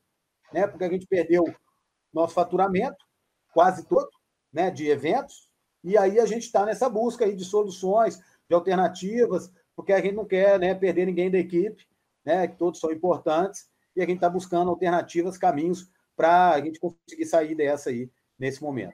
[0.51, 1.43] né, porque a gente perdeu
[2.13, 3.03] nosso faturamento,
[3.53, 4.09] quase todo,
[4.51, 5.49] né, de eventos,
[5.83, 8.19] e aí a gente está nessa busca aí de soluções,
[8.51, 11.85] de alternativas, porque a gente não quer né, perder ninguém da equipe,
[12.25, 16.79] né, que todos são importantes, e a gente está buscando alternativas, caminhos para a gente
[16.79, 18.93] conseguir sair dessa aí nesse momento.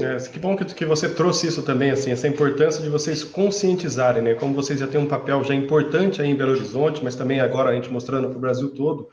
[0.00, 4.22] É, que bom que, que você trouxe isso também, assim, essa importância de vocês conscientizarem,
[4.22, 4.34] né?
[4.34, 7.70] Como vocês já têm um papel já importante aí em Belo Horizonte, mas também agora
[7.70, 9.08] a gente mostrando para o Brasil todo,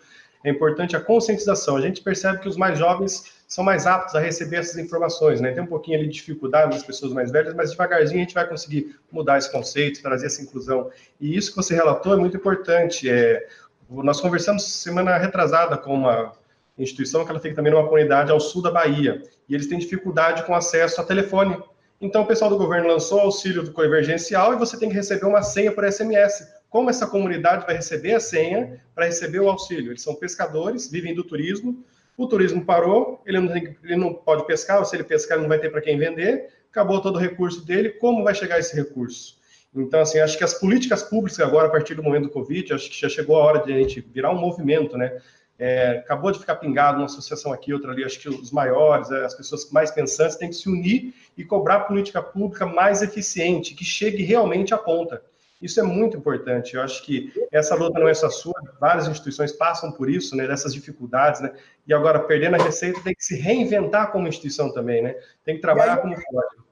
[0.48, 1.76] é importante a conscientização.
[1.76, 5.52] A gente percebe que os mais jovens são mais aptos a receber essas informações, né?
[5.52, 8.48] Tem um pouquinho ali de dificuldade das pessoas mais velhas, mas devagarzinho a gente vai
[8.48, 10.90] conseguir mudar esse conceito, trazer essa inclusão.
[11.20, 13.10] E isso que você relatou é muito importante.
[13.10, 13.46] É,
[13.90, 16.34] nós conversamos semana retrasada com uma
[16.78, 20.44] instituição que ela fica também numa comunidade ao sul da Bahia, e eles têm dificuldade
[20.44, 21.58] com acesso a telefone.
[22.00, 25.26] Então, o pessoal do governo lançou o auxílio do convergencial e você tem que receber
[25.26, 26.48] uma senha por SMS.
[26.70, 29.92] Como essa comunidade vai receber a senha para receber o auxílio?
[29.92, 31.84] Eles são pescadores, vivem do turismo.
[32.18, 35.50] O turismo parou, ele não, ele não pode pescar, ou se ele pescar, ele não
[35.50, 36.50] vai ter para quem vender.
[36.70, 37.92] Acabou todo o recurso dele.
[37.92, 39.38] Como vai chegar esse recurso?
[39.76, 42.90] Então, assim, acho que as políticas públicas agora, a partir do momento do Covid, acho
[42.90, 45.20] que já chegou a hora de a gente virar um movimento, né?
[45.60, 49.26] É, acabou de ficar pingado uma associação aqui, outra ali, acho que os maiores, é,
[49.26, 53.84] as pessoas mais pensantes têm que se unir e cobrar política pública mais eficiente, que
[53.84, 55.22] chegue realmente à ponta.
[55.62, 56.76] Isso é muito importante.
[56.76, 60.46] Eu acho que essa luta não é só sua, várias instituições passam por isso, né,
[60.48, 61.52] dessas dificuldades, né?
[61.88, 65.16] E agora, perdendo a receita, tem que se reinventar como instituição também, né?
[65.44, 66.68] Tem que trabalhar aí, como pode.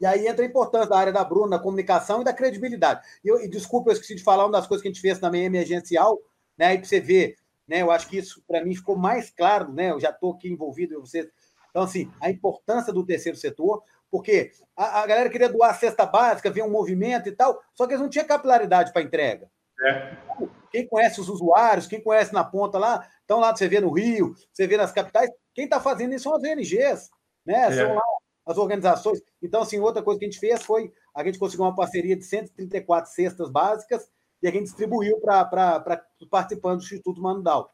[0.00, 3.00] E aí entra a importância da área da Bruna, da comunicação e da credibilidade.
[3.24, 5.18] E, eu, e desculpa, eu esqueci de falar uma das coisas que a gente fez
[5.18, 6.18] também emergencial,
[6.58, 6.66] né?
[6.66, 7.36] Aí para você ver
[7.66, 7.82] né?
[7.82, 9.90] Eu acho que isso, para mim, ficou mais claro, né?
[9.90, 11.28] Eu já estou aqui envolvido em você.
[11.70, 13.82] Então, assim, a importância do terceiro setor,
[14.16, 17.86] porque a, a, galera queria doar a cesta básica, ver um movimento e tal, só
[17.86, 19.50] que eles não tinham capilaridade para entrega.
[19.82, 20.16] É.
[20.70, 24.34] Quem conhece os usuários, quem conhece na ponta lá, então lá você vê no Rio,
[24.50, 27.10] você vê nas capitais, quem está fazendo isso são as ONGs,
[27.44, 27.66] né?
[27.66, 27.72] É.
[27.72, 28.02] São lá
[28.46, 29.20] as organizações.
[29.42, 32.24] Então, assim, outra coisa que a gente fez foi a gente conseguiu uma parceria de
[32.24, 34.10] 134 cestas básicas
[34.42, 35.94] e a gente distribuiu para
[36.30, 37.70] participantes do Instituto Manudal.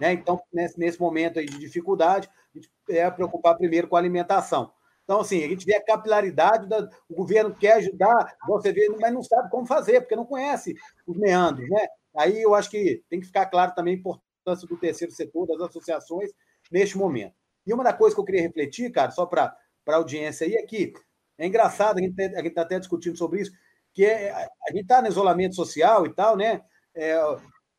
[0.00, 0.12] Né?
[0.14, 4.72] Então, nesse, nesse momento aí de dificuldade, a gente é preocupar primeiro com a alimentação.
[5.10, 9.12] Então, assim, a gente vê a capilaridade, da, o governo quer ajudar, você vê, mas
[9.12, 11.88] não sabe como fazer, porque não conhece os meandros, né?
[12.16, 15.60] Aí eu acho que tem que ficar claro também a importância do terceiro setor, das
[15.62, 16.30] associações,
[16.70, 17.34] neste momento.
[17.66, 19.52] E uma das coisas que eu queria refletir, cara, só para
[19.84, 20.92] a audiência aí, é que
[21.36, 23.50] é engraçado, a gente está até discutindo sobre isso,
[23.92, 26.62] que é, a gente está no isolamento social e tal, né?
[26.94, 27.16] É,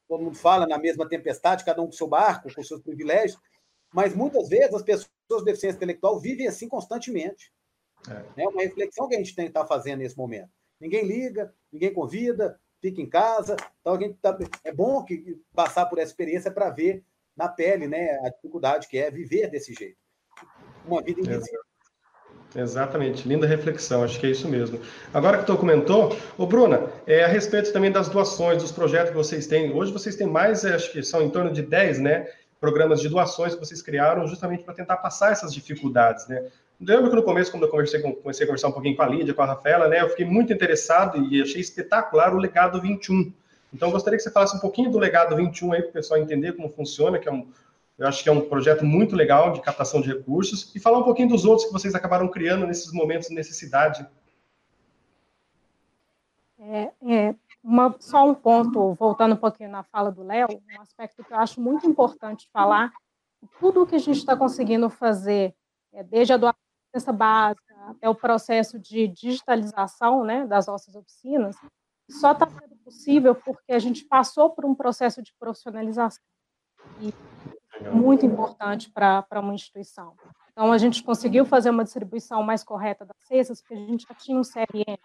[0.05, 3.39] todo mundo fala na mesma tempestade, cada um com seu barco, com seus privilégios,
[3.93, 7.51] mas muitas vezes as pessoas de deficiência intelectual vivem assim constantemente.
[8.09, 10.49] É, é uma reflexão que a gente tem que estar tá fazendo nesse momento.
[10.79, 13.55] Ninguém liga, ninguém convida, fica em casa.
[13.79, 17.03] Então, a gente tá, é bom que passar por essa experiência para ver
[17.37, 19.97] na pele né, a dificuldade que é viver desse jeito.
[20.85, 21.61] Uma vida invisível.
[22.53, 24.77] Exatamente, linda reflexão, acho que é isso mesmo.
[25.13, 29.15] Agora que tu comentou, ô Bruna, é, a respeito também das doações, dos projetos que
[29.15, 32.27] vocês têm, hoje vocês têm mais, é, acho que são em torno de 10, né,
[32.61, 36.47] programas de doações que vocês criaram justamente para tentar passar essas dificuldades, né.
[36.79, 39.07] Lembro que no começo, quando eu conversei com, comecei a conversar um pouquinho com a
[39.07, 43.31] Lídia, com a Rafaela, né, eu fiquei muito interessado e achei espetacular o Legado 21.
[43.73, 46.53] Então, gostaria que você falasse um pouquinho do Legado 21 aí para o pessoal entender
[46.53, 47.47] como funciona, que é um,
[47.97, 51.03] eu acho que é um projeto muito legal de captação de recursos e falar um
[51.03, 54.05] pouquinho dos outros que vocês acabaram criando nesses momentos de necessidade.
[56.59, 61.23] É, é uma, só um ponto, voltando um pouquinho na fala do Léo, um aspecto
[61.23, 62.91] que eu acho muito importante falar,
[63.59, 65.55] tudo o que a gente está conseguindo fazer,
[65.93, 71.55] é, desde a doação básica até o processo de digitalização né, das nossas oficinas,
[72.09, 76.23] só está sendo possível porque a gente passou por um processo de profissionalização.
[76.99, 77.13] E
[77.93, 80.15] muito importante para uma instituição.
[80.51, 84.13] Então, a gente conseguiu fazer uma distribuição mais correta das cestas, porque a gente já
[84.13, 84.97] tinha um CRM,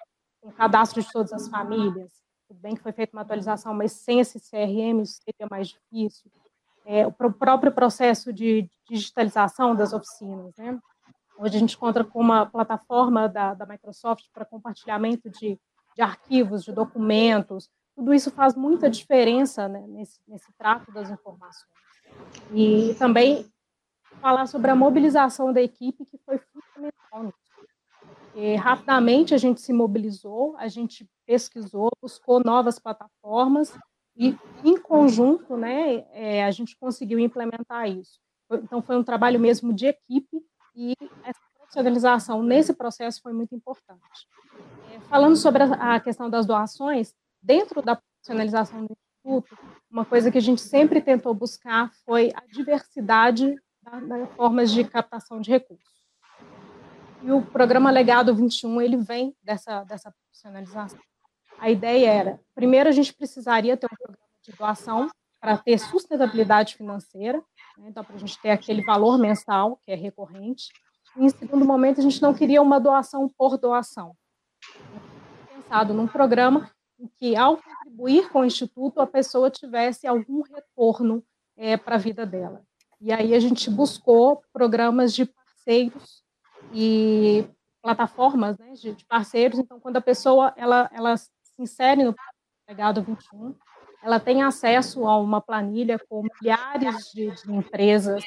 [0.42, 2.25] um cadastro de todas as famílias.
[2.48, 6.30] Tudo bem que foi feita uma atualização, mas sem esse CRM seria mais difícil.
[6.84, 10.54] é, o próprio processo de digitalização das oficinas.
[10.56, 10.78] Né?
[11.36, 15.58] Hoje a gente encontra com uma plataforma da, da Microsoft para compartilhamento de,
[15.96, 17.68] de, arquivos, de documentos.
[17.96, 21.66] Tudo isso faz muita diferença né, nesse, nesse trato das informações.
[22.52, 23.50] E também
[24.20, 27.34] falar sobre a mobilização da equipe, que foi fundamental
[28.36, 33.72] E, rapidamente a gente se mobilizou, a gente pesquisou, buscou novas plataformas
[34.14, 38.20] e, em conjunto, né, é, a gente conseguiu implementar isso.
[38.52, 40.42] Então, foi um trabalho mesmo de equipe
[40.74, 44.28] e essa profissionalização nesse processo foi muito importante.
[44.92, 49.58] É, falando sobre a, a questão das doações, dentro da profissionalização do Instituto,
[49.90, 55.40] uma coisa que a gente sempre tentou buscar foi a diversidade das formas de captação
[55.40, 55.95] de recursos.
[57.22, 60.98] E o programa Legado 21, ele vem dessa, dessa profissionalização
[61.58, 65.08] a ideia era, primeiro, a gente precisaria ter um programa de doação
[65.40, 67.42] para ter sustentabilidade financeira,
[67.78, 67.88] né?
[67.88, 70.68] então, para a gente ter aquele valor mensal, que é recorrente.
[71.16, 74.14] E, em segundo momento, a gente não queria uma doação por doação.
[75.48, 81.24] Pensado num programa em que, ao contribuir com o Instituto, a pessoa tivesse algum retorno
[81.56, 82.62] é, para a vida dela.
[83.00, 86.25] E aí a gente buscou programas de parceiros
[86.78, 87.48] e
[87.82, 89.58] plataformas né, de, de, parceiros.
[89.58, 92.14] Então, quando a pessoa ela, ela se insere no
[92.68, 93.54] Legado 21,
[94.02, 98.22] ela tem acesso a uma planilha com milhares de, de empresas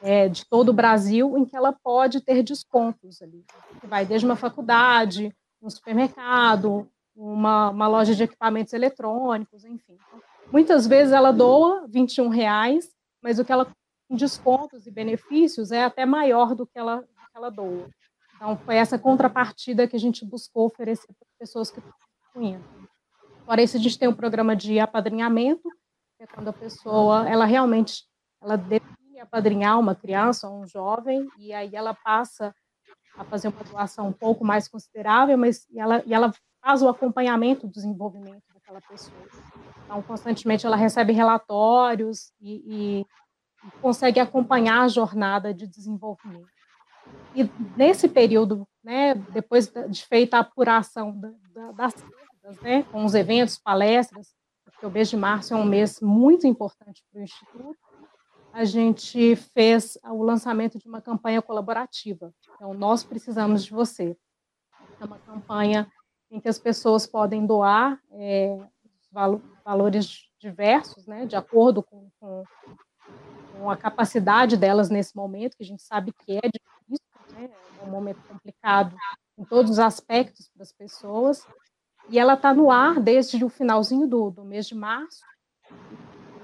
[0.00, 3.44] é, de todo o Brasil em que ela pode ter descontos ali.
[3.80, 9.98] Que vai desde uma faculdade, um supermercado, uma, uma loja de equipamentos eletrônicos, enfim.
[10.08, 12.88] Então, muitas vezes ela doa 21 reais,
[13.20, 13.66] mas o que ela
[14.16, 17.88] descontos e benefícios é até maior do que ela, que ela doa.
[18.36, 22.60] Então, foi essa contrapartida que a gente buscou oferecer para as pessoas que estão.
[23.46, 25.68] Fora isso, a gente tem um programa de apadrinhamento,
[26.16, 28.04] que é quando a pessoa, ela realmente,
[28.40, 32.54] ela define apadrinhar uma criança ou um jovem, e aí ela passa
[33.16, 36.88] a fazer uma doação um pouco mais considerável, mas e ela, e ela faz o
[36.88, 39.16] acompanhamento do desenvolvimento daquela pessoa.
[39.84, 46.61] Então, constantemente ela recebe relatórios e, e, e consegue acompanhar a jornada de desenvolvimento.
[47.34, 51.94] E nesse período, né, depois de feita a apuração da, da, das
[52.60, 57.02] né, com os eventos, palestras, porque o mês de março é um mês muito importante
[57.10, 57.78] para o Instituto,
[58.52, 62.34] a gente fez o lançamento de uma campanha colaborativa.
[62.54, 64.16] Então, nós precisamos de você.
[65.00, 65.90] É uma campanha
[66.30, 68.58] em que as pessoas podem doar é,
[69.64, 72.44] valores diversos, né, de acordo com, com,
[73.52, 76.71] com, a capacidade delas nesse momento, que a gente sabe que é difícil,
[77.82, 78.96] um momento complicado
[79.38, 81.46] em todos os aspectos para as pessoas,
[82.08, 85.22] e ela está no ar desde o finalzinho do, do mês de março.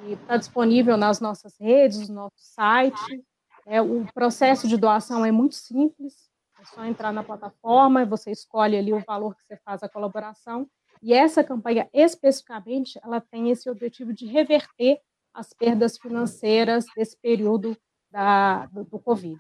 [0.07, 3.24] E está disponível nas nossas redes, no nosso site.
[3.66, 6.28] É, o processo de doação é muito simples.
[6.61, 10.68] É só entrar na plataforma, você escolhe ali o valor que você faz a colaboração.
[11.03, 15.01] E essa campanha, especificamente, ela tem esse objetivo de reverter
[15.32, 17.76] as perdas financeiras desse período
[18.11, 19.39] da, do, do Covid.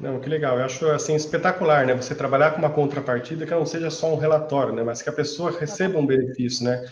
[0.00, 0.58] Não, que legal.
[0.58, 1.94] Eu acho assim espetacular, né?
[1.94, 4.82] Você trabalhar com uma contrapartida que não seja só um relatório, né?
[4.82, 6.84] Mas que a pessoa receba um benefício, né?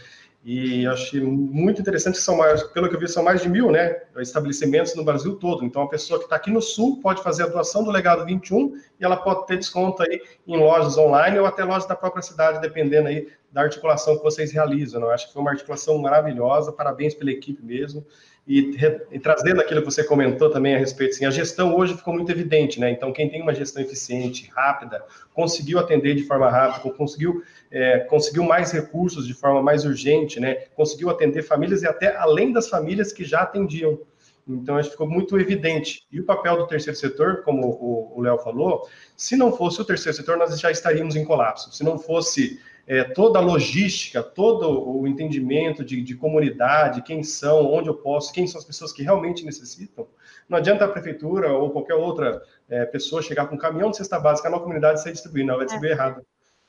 [0.47, 3.71] E achei muito interessante que são mais, pelo que eu vi, são mais de mil,
[3.71, 4.03] né?
[4.19, 5.65] Estabelecimentos no Brasil todo.
[5.65, 8.75] Então, a pessoa que está aqui no Sul pode fazer a doação do Legado 21
[9.01, 12.61] e ela pode ter desconto aí em lojas online ou até lojas da própria cidade,
[12.61, 15.01] dependendo aí da articulação que vocês realizam.
[15.01, 15.07] Né?
[15.07, 16.73] Eu acho que foi uma articulação maravilhosa.
[16.73, 18.05] Parabéns pela equipe mesmo.
[18.47, 18.77] E,
[19.11, 22.31] e, trazendo aquilo que você comentou também a respeito, assim, a gestão hoje ficou muito
[22.31, 22.91] evidente, né?
[22.91, 28.45] Então, quem tem uma gestão eficiente, rápida, conseguiu atender de forma rápida, conseguiu, é, conseguiu
[28.45, 30.57] mais recursos de forma mais urgente, né?
[30.77, 33.99] Conseguiu atender famílias e até além das famílias que já atendiam.
[34.47, 36.07] Então, acho que ficou muito evidente.
[36.13, 37.67] E o papel do terceiro setor, como
[38.15, 38.87] o Léo falou,
[39.17, 41.73] se não fosse o terceiro setor, nós já estaríamos em colapso.
[41.73, 47.73] Se não fosse é, toda a logística, todo o entendimento de, de, comunidade, quem são,
[47.73, 50.07] onde eu posso, quem são as pessoas que realmente necessitam.
[50.49, 54.19] Não adianta a prefeitura ou qualquer outra é, pessoa chegar com um caminhão de cesta
[54.19, 55.95] básica na comunidade e sair distribuindo, ela vai distribuir é.
[55.95, 56.27] errado.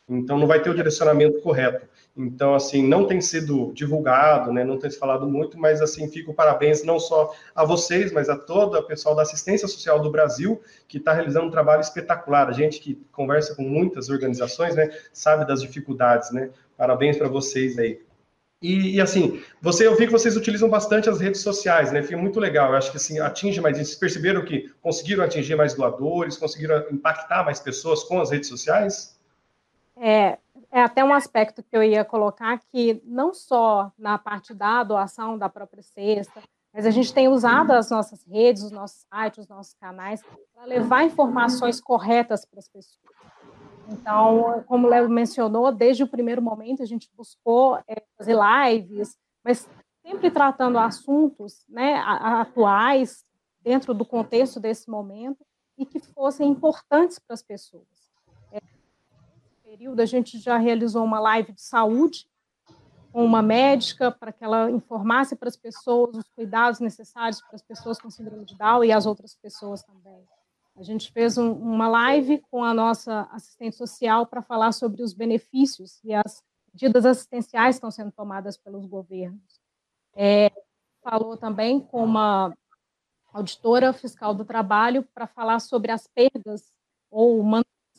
[0.08, 1.88] Então, não vai ter o direcionamento correto.
[2.18, 6.34] Então, assim, não tem sido divulgado, né, não tem se falado muito, mas, assim, fico
[6.34, 10.62] parabéns não só a vocês, mas a todo o pessoal da assistência social do Brasil,
[10.88, 12.48] que está realizando um trabalho espetacular.
[12.48, 16.52] A gente que conversa com muitas organizações, né, sabe das dificuldades, né.
[16.78, 18.00] Parabéns para vocês aí.
[18.62, 22.02] E, e, assim, você, eu vi que vocês utilizam bastante as redes sociais, né?
[22.02, 22.72] Fica muito legal.
[22.72, 23.78] Eu acho que assim, atinge mais.
[23.78, 29.20] Vocês perceberam que conseguiram atingir mais doadores, conseguiram impactar mais pessoas com as redes sociais?
[29.98, 30.38] É,
[30.72, 35.38] é até um aspecto que eu ia colocar que não só na parte da doação
[35.38, 36.42] da própria cesta,
[36.74, 40.22] mas a gente tem usado as nossas redes, os nossos sites, os nossos canais
[40.54, 43.00] para levar informações corretas para as pessoas.
[43.88, 49.18] Então, como o Léo mencionou, desde o primeiro momento a gente buscou é, fazer lives,
[49.44, 49.70] mas
[50.06, 53.24] sempre tratando assuntos né, atuais,
[53.62, 55.46] dentro do contexto desse momento,
[55.78, 57.88] e que fossem importantes para as pessoas.
[59.76, 62.30] Período, a gente já realizou uma live de saúde
[63.12, 67.62] com uma médica para que ela informasse para as pessoas os cuidados necessários para as
[67.62, 70.26] pessoas com síndrome de Down e as outras pessoas também.
[70.78, 75.14] A gente fez um, uma live com a nossa assistente social para falar sobre os
[75.14, 76.42] benefícios e as
[76.74, 79.60] medidas assistenciais que estão sendo tomadas pelos governos.
[80.16, 80.50] É,
[81.04, 82.56] falou também com uma
[83.34, 86.72] auditora fiscal do trabalho para falar sobre as perdas
[87.12, 87.44] ou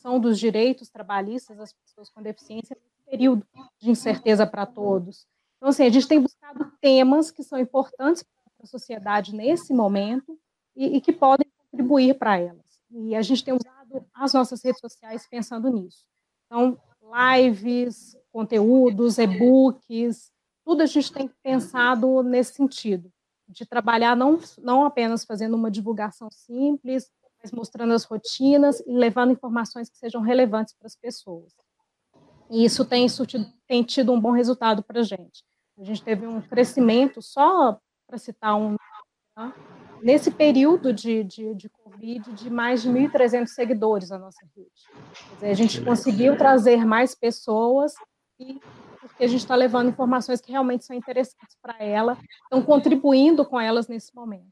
[0.07, 3.45] manutenção dos direitos trabalhistas das pessoas com deficiência nesse período
[3.79, 5.27] de incerteza para todos.
[5.57, 10.39] Então, assim, a gente tem buscado temas que são importantes para a sociedade nesse momento
[10.75, 12.81] e, e que podem contribuir para elas.
[12.89, 16.05] E a gente tem usado as nossas redes sociais pensando nisso.
[16.45, 16.79] Então,
[17.37, 20.31] lives, conteúdos, e-books,
[20.63, 23.11] tudo a gente tem pensado nesse sentido,
[23.47, 27.09] de trabalhar não, não apenas fazendo uma divulgação simples,
[27.41, 31.53] mas mostrando as rotinas e levando informações que sejam relevantes para as pessoas.
[32.49, 35.43] E isso tem, surtido, tem tido um bom resultado para a gente.
[35.77, 38.75] A gente teve um crescimento, só para citar um,
[39.37, 39.53] né?
[40.01, 44.71] nesse período de, de, de Covid, de mais de 1.300 seguidores na nossa rede.
[45.33, 47.93] Dizer, a gente conseguiu trazer mais pessoas
[48.39, 48.59] e
[48.99, 53.59] porque a gente está levando informações que realmente são interessantes para ela, estão contribuindo com
[53.59, 54.51] elas nesse momento.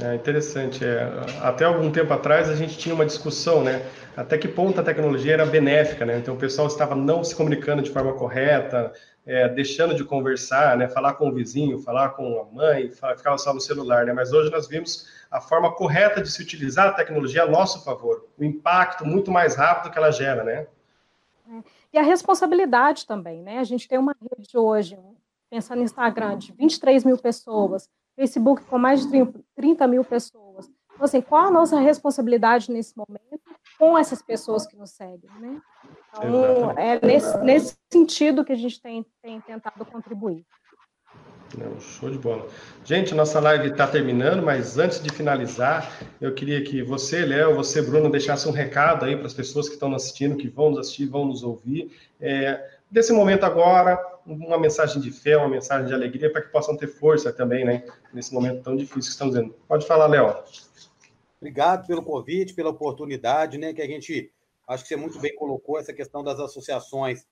[0.00, 0.84] É interessante.
[0.84, 1.10] É,
[1.42, 3.84] até algum tempo atrás a gente tinha uma discussão, né?
[4.16, 6.18] Até que ponto a tecnologia era benéfica, né?
[6.18, 8.92] Então o pessoal estava não se comunicando de forma correta,
[9.26, 10.88] é, deixando de conversar, né?
[10.88, 14.12] Falar com o vizinho, falar com a mãe, ficava só no celular, né?
[14.12, 18.24] Mas hoje nós vimos a forma correta de se utilizar a tecnologia a nosso favor,
[18.38, 20.66] o impacto muito mais rápido que ela gera, né?
[21.50, 21.62] É.
[21.94, 23.58] E a responsabilidade também, né?
[23.58, 24.96] A gente tem uma rede hoje,
[25.50, 27.88] pensando no Instagram, de 23 mil pessoas,
[28.18, 30.68] Facebook com mais de 30 mil pessoas.
[30.92, 33.40] Então, assim, qual a nossa responsabilidade nesse momento
[33.78, 35.60] com essas pessoas que nos seguem, né?
[36.16, 40.44] Então, é nesse, nesse sentido que a gente tem, tem tentado contribuir.
[41.56, 42.46] Não, show de bola.
[42.84, 45.90] Gente, nossa live está terminando, mas antes de finalizar,
[46.20, 49.74] eu queria que você, Léo, você, Bruno, deixasse um recado aí para as pessoas que
[49.74, 51.96] estão nos assistindo, que vão nos assistir, vão nos ouvir.
[52.20, 53.96] É, desse momento agora,
[54.28, 57.84] uma mensagem de fé, uma mensagem de alegria, para que possam ter força também, né?
[58.12, 59.54] Nesse momento tão difícil que estamos vendo.
[59.66, 60.42] Pode falar, Léo.
[61.40, 63.72] Obrigado pelo convite, pela oportunidade, né?
[63.72, 64.32] Que a gente,
[64.68, 67.26] acho que você muito bem colocou essa questão das associações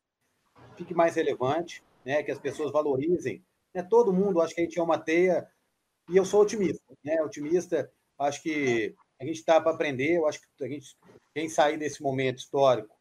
[0.77, 2.23] fique mais relevante, né?
[2.23, 3.45] Que as pessoas valorizem.
[3.75, 3.83] Né?
[3.83, 5.47] Todo mundo, acho que a gente é uma teia,
[6.09, 7.21] e eu sou otimista, né?
[7.23, 10.97] Otimista, acho que a gente está para aprender, eu acho que a gente
[11.35, 12.95] tem que sair desse momento histórico,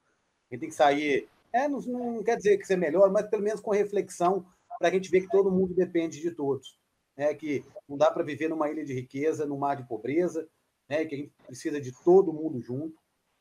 [0.49, 3.41] a gente tem que sair é, não, não quer dizer que ser melhor, mas pelo
[3.41, 4.45] menos com reflexão,
[4.77, 6.77] para a gente ver que todo mundo depende de todos.
[7.17, 7.33] Né?
[7.33, 10.47] Que não dá para viver numa ilha de riqueza, num mar de pobreza,
[10.89, 11.05] né?
[11.05, 12.97] que a gente precisa de todo mundo junto.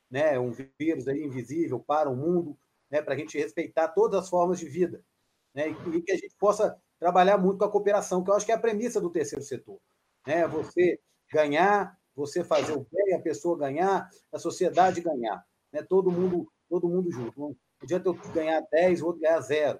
[0.08, 0.38] Né?
[0.38, 2.56] Um vírus aí invisível para o mundo,
[2.88, 3.02] né?
[3.02, 5.04] para a gente respeitar todas as formas de vida.
[5.52, 5.70] Né?
[5.70, 8.54] E que a gente possa trabalhar muito com a cooperação, que eu acho que é
[8.54, 9.80] a premissa do terceiro setor.
[10.24, 10.46] Né?
[10.46, 11.00] Você
[11.32, 15.44] ganhar, você fazer o bem, a pessoa ganhar, a sociedade ganhar.
[15.72, 15.82] Né?
[15.82, 17.56] Todo mundo todo mundo junto.
[17.82, 19.78] Adianta eu ganhar 10, o outro ganhar zero.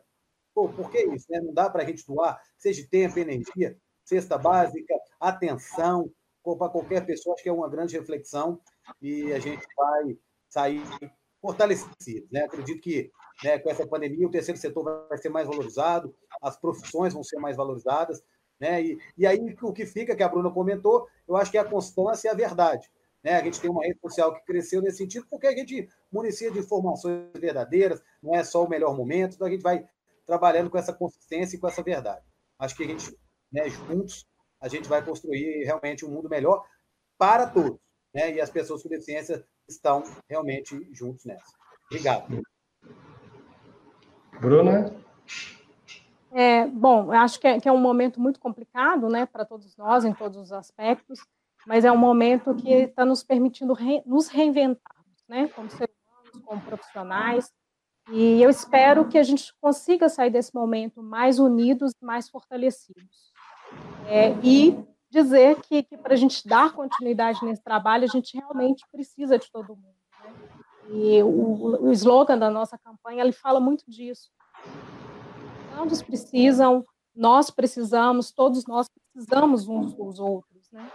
[0.55, 1.27] Pô, por que isso?
[1.31, 1.41] Né?
[1.41, 6.11] Não dá para a gente doar, seja tempo, energia, cesta básica, atenção,
[6.43, 8.61] para qualquer pessoa, acho que é uma grande reflexão
[9.01, 10.19] e a gente vai
[10.51, 10.83] sair
[11.41, 12.29] fortalecido.
[12.31, 12.43] Né?
[12.43, 13.11] Acredito que
[13.43, 17.39] né, com essa pandemia o terceiro setor vai ser mais valorizado, as profissões vão ser
[17.39, 18.23] mais valorizadas.
[18.61, 18.83] Né?
[18.83, 21.65] E, e aí o que fica, que a Bruna comentou, eu acho que é a
[21.65, 22.91] constância e a verdade.
[23.23, 23.37] Né?
[23.37, 26.61] A gente tem uma rede social que cresceu nesse sentido, porque a gente municia de
[26.61, 29.85] informações verdadeiras, não é só o melhor momento, então a gente vai
[30.25, 32.25] trabalhando com essa consistência e com essa verdade.
[32.59, 33.19] Acho que a gente,
[33.53, 34.25] né, juntos,
[34.61, 36.65] a gente vai construir realmente um mundo melhor
[37.19, 37.81] para todos.
[38.15, 38.35] Né?
[38.35, 41.53] E as pessoas com deficiência estão realmente juntos nessa.
[41.91, 42.43] Obrigado.
[44.41, 44.95] Bruna?
[46.33, 50.05] É, bom, acho que é, que é um momento muito complicado né, para todos nós,
[50.05, 51.21] em todos os aspectos
[51.67, 55.95] mas é um momento que está nos permitindo re, nos reinventarmos, né, como seres
[56.41, 57.51] como profissionais,
[58.11, 63.33] e eu espero que a gente consiga sair desse momento mais unidos, mais fortalecidos.
[64.07, 64.77] É, e
[65.11, 69.51] dizer que, que para a gente dar continuidade nesse trabalho, a gente realmente precisa de
[69.51, 69.97] todo mundo.
[70.23, 70.35] Né?
[70.91, 74.31] E o, o slogan da nossa campanha, ele fala muito disso.
[75.75, 80.91] Todos precisam, nós precisamos, todos nós precisamos uns dos outros, né?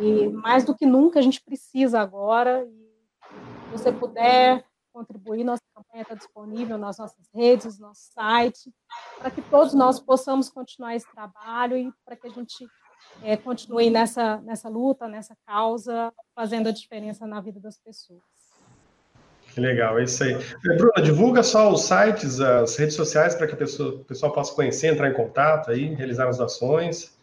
[0.00, 2.66] E mais do que nunca a gente precisa agora.
[3.70, 8.74] Se você puder contribuir, nossa campanha está disponível nas nossas redes, no nosso site,
[9.16, 12.66] para que todos nós possamos continuar esse trabalho e para que a gente
[13.22, 18.20] é, continue nessa, nessa luta, nessa causa, fazendo a diferença na vida das pessoas.
[19.54, 20.32] Que legal, é isso aí.
[20.32, 24.32] É, Bruna, divulga só os sites, as redes sociais para que a pessoa, o pessoal
[24.32, 27.16] possa conhecer, entrar em contato aí, realizar as ações.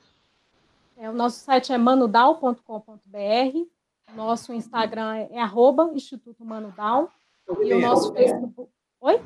[0.95, 3.67] É, o nosso site é manudal.com.br,
[4.15, 7.11] nosso Instagram é arroba Instituto Manudal,
[7.61, 8.71] e o nosso Facebook...
[8.99, 9.21] Oi?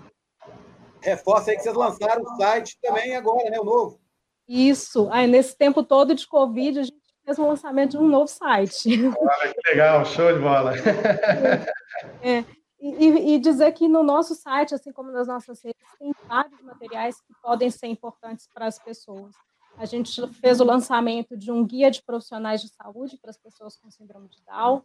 [1.02, 4.00] Reforça aí que vocês lançaram o site também agora, né, o novo.
[4.48, 8.28] Isso, aí nesse tempo todo de Covid, a gente fez o lançamento de um novo
[8.28, 8.90] site.
[9.06, 10.74] Olha, que legal, show de bola.
[12.24, 12.44] É,
[12.80, 17.22] e, e, dizer que no nosso site, assim como nas nossas redes, tem vários materiais
[17.22, 19.36] que podem ser importantes para as pessoas.
[19.78, 23.78] A gente fez o lançamento de um guia de profissionais de saúde para as pessoas
[23.78, 24.84] com síndrome de Down,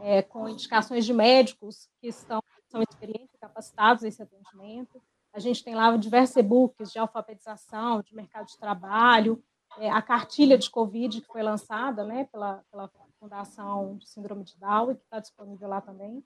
[0.00, 5.02] é, com indicações de médicos que estão, são experientes e capacitados nesse atendimento.
[5.32, 9.42] A gente tem lá diversos e-books de alfabetização, de mercado de trabalho,
[9.76, 14.56] é, a cartilha de Covid que foi lançada né, pela, pela Fundação de Síndrome de
[14.58, 16.24] Down e que está disponível lá também.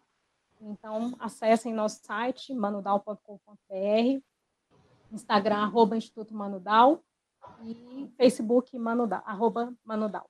[0.60, 4.22] Então, acessem nosso site, manudal.com.br,
[5.10, 7.02] Instagram, arroba Instituto Manudal,
[7.64, 10.28] e Facebook, manudal, arroba Manudal.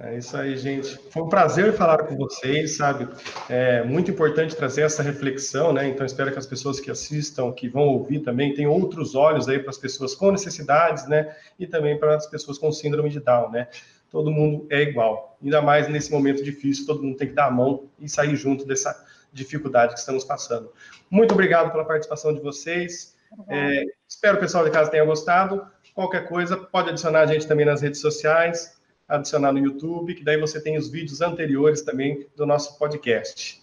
[0.00, 0.96] É isso aí, gente.
[1.10, 3.08] Foi um prazer falar com vocês, sabe?
[3.48, 5.88] É muito importante trazer essa reflexão, né?
[5.88, 9.58] Então, espero que as pessoas que assistam, que vão ouvir também, tenham outros olhos aí
[9.58, 11.34] para as pessoas com necessidades, né?
[11.58, 13.66] E também para as pessoas com síndrome de Down, né?
[14.10, 15.36] todo mundo é igual.
[15.42, 18.64] Ainda mais nesse momento difícil, todo mundo tem que dar a mão e sair junto
[18.66, 20.72] dessa dificuldade que estamos passando.
[21.10, 23.16] Muito obrigado pela participação de vocês.
[23.48, 25.66] É, espero o pessoal de casa tenha gostado.
[25.94, 30.38] Qualquer coisa, pode adicionar a gente também nas redes sociais, adicionar no YouTube, que daí
[30.38, 33.60] você tem os vídeos anteriores também do nosso podcast.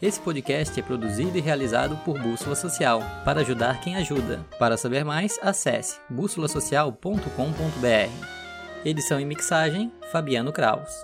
[0.00, 4.46] Esse podcast é produzido e realizado por Bússola Social, para ajudar quem ajuda.
[4.56, 8.37] Para saber mais, acesse bússolasocial.com.br.
[8.88, 11.02] Edição e mixagem, Fabiano Kraus.